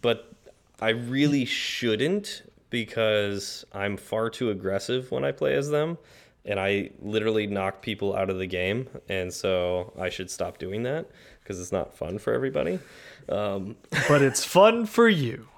[0.00, 0.32] but
[0.80, 5.98] I really shouldn't because I'm far too aggressive when I play as them,
[6.44, 10.82] and I literally knock people out of the game, and so I should stop doing
[10.84, 11.08] that
[11.42, 12.78] because it's not fun for everybody.
[13.28, 13.76] Um,
[14.08, 15.48] But it's fun for you.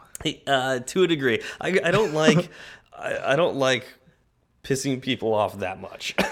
[0.47, 2.49] uh, to a degree, I, I don't like
[2.97, 3.87] I, I don't like
[4.63, 6.15] pissing people off that much.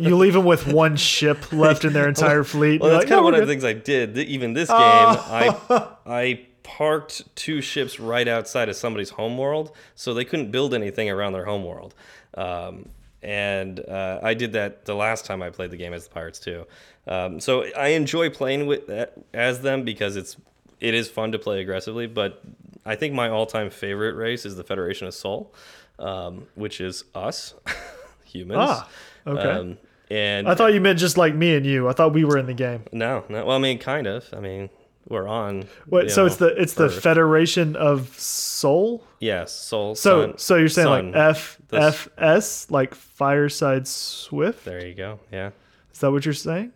[0.00, 2.80] You leave them with one ship left in their entire fleet.
[2.80, 4.18] Well, that's like, kind "No, of one we're of the things I did.
[4.18, 5.56] Even this game, I
[6.06, 11.34] I parked two ships right outside of somebody's homeworld, so they couldn't build anything around
[11.34, 11.94] their homeworld.
[12.34, 12.88] Um,
[13.26, 16.38] and uh, I did that the last time I played the game as the Pirates
[16.38, 16.64] too.
[17.08, 20.36] Um, so I enjoy playing with that, as them because it's
[20.80, 22.40] it is fun to play aggressively, but
[22.84, 25.52] I think my all-time favorite race is the Federation of Sol,
[25.98, 27.54] um, which is us
[28.24, 28.60] humans.
[28.62, 28.88] Ah,
[29.26, 29.50] okay.
[29.50, 31.88] Um, and I thought you meant just like me and you.
[31.88, 32.84] I thought we were in the game.
[32.92, 34.28] no, no, well, I mean, kind of.
[34.32, 34.70] I mean,
[35.08, 35.64] we're on.
[35.86, 39.04] Wait, so know, it's the it's the Federation of Sol.
[39.20, 39.94] yes, Sol.
[39.94, 41.12] So Sun, so you're saying Sun.
[41.12, 44.64] like F The s- F S like Fireside Swift?
[44.64, 45.20] There you go.
[45.32, 45.50] Yeah.
[45.92, 46.72] Is that what you're saying?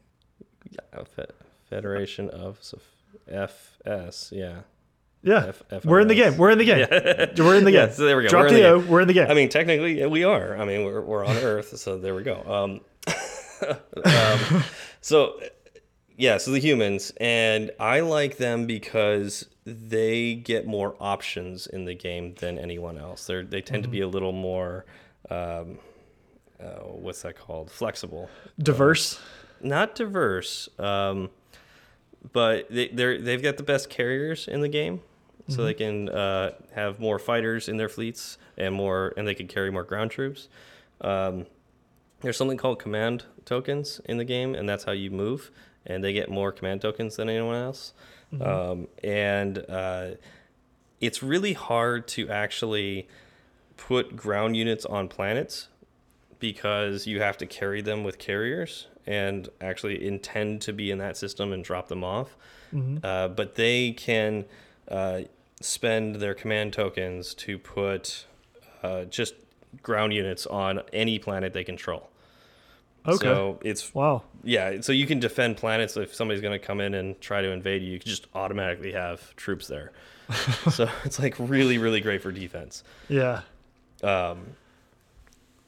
[1.17, 1.27] Fe-
[1.69, 2.79] Federation of so
[3.29, 4.31] FS.
[4.33, 4.61] Yeah.
[5.23, 5.47] Yeah.
[5.49, 6.37] F- F- we're in the game.
[6.37, 6.87] We're in the game.
[6.91, 7.89] We're in the game.
[7.89, 8.29] Yeah, so there we go.
[8.31, 8.79] Drop We're in the O.
[8.81, 8.89] game.
[8.89, 9.31] We're in the game.
[9.31, 10.57] I mean, technically, yeah, we are.
[10.57, 12.43] I mean, we're, we're on Earth, so there we go.
[12.47, 12.81] Um,
[14.05, 14.65] um,
[15.01, 15.39] so,
[16.21, 21.95] yeah, so the humans, and I like them because they get more options in the
[21.95, 23.27] game than anyone else.
[23.27, 24.85] They're, they tend to be a little more,
[25.31, 25.79] um,
[26.63, 27.71] uh, what's that called?
[27.71, 28.29] Flexible.
[28.59, 29.19] Diverse.
[29.63, 31.31] Not diverse, um,
[32.33, 35.01] but they, they're, they've got the best carriers in the game.
[35.49, 39.49] So they can uh, have more fighters in their fleets and more, and they can
[39.49, 40.49] carry more ground troops.
[41.01, 41.47] Um,
[42.21, 45.51] there's something called command tokens in the game, and that's how you move.
[45.91, 47.93] And they get more command tokens than anyone else.
[48.41, 50.11] Um, and uh,
[51.01, 53.09] it's really hard to actually
[53.77, 55.67] put ground units on planets
[56.39, 61.17] because you have to carry them with carriers and actually intend to be in that
[61.17, 62.37] system and drop them off.
[63.05, 64.45] Uh, but they can
[64.89, 65.23] uh,
[65.61, 68.27] spend their command tokens to put
[68.85, 69.35] uh, just
[69.83, 72.11] ground units on any planet they control.
[73.07, 73.19] Okay.
[73.19, 74.23] So it's wow.
[74.45, 77.51] yeah, so you can defend planets if somebody's going to come in and try to
[77.51, 77.93] invade you.
[77.93, 79.93] You can just automatically have troops there.
[80.71, 82.85] so it's like really, really great for defense.
[83.09, 83.43] Yeah.
[84.03, 84.55] Um,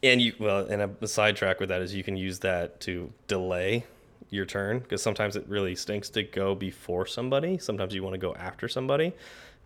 [0.02, 3.12] and you well, and a, a sidetrack with that is you can use that to
[3.28, 3.84] delay
[4.30, 7.58] your turn because sometimes it really stinks to go before somebody.
[7.58, 9.12] Sometimes you want to go after somebody,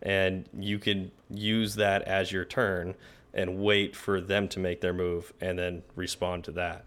[0.01, 2.95] and you can use that as your turn
[3.33, 6.85] and wait for them to make their move and then respond to that.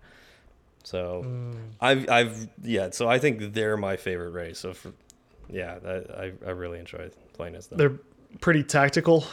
[0.85, 1.55] So mm.
[1.81, 4.59] I've I've yeah, so I think they're my favorite race.
[4.59, 4.93] So for,
[5.49, 7.79] yeah, I, I I really enjoy playing as them.
[7.79, 7.99] They're
[8.41, 9.25] pretty tactical.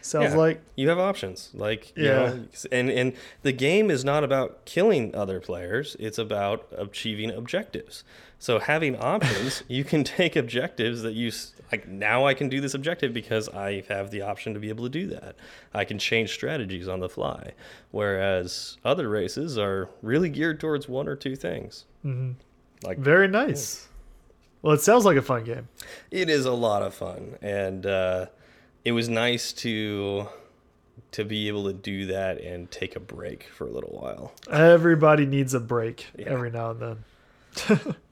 [0.00, 0.36] Sounds Yeah.
[0.38, 0.60] like.
[0.76, 2.12] you have options like you Yeah.
[2.14, 3.12] know, and and
[3.42, 8.04] the game is not about killing other players it's about achieving objectives
[8.38, 11.30] so having options you can take objectives that you
[11.72, 14.84] like now i can do this objective because i have the option to be able
[14.84, 15.34] to do that
[15.74, 17.52] i can change strategies on the fly
[17.90, 21.84] whereas other races are really geared towards one or two things
[22.84, 23.88] like Very nice.
[24.62, 25.68] Well, it sounds like a fun game.
[26.10, 28.26] it is a lot of fun and uh,
[28.84, 30.28] it was nice to
[31.12, 35.26] to be able to do that and take a break for a little while Everybody
[35.26, 36.26] needs a break Yeah.
[36.28, 37.04] every now and then.
[37.68, 37.78] yeah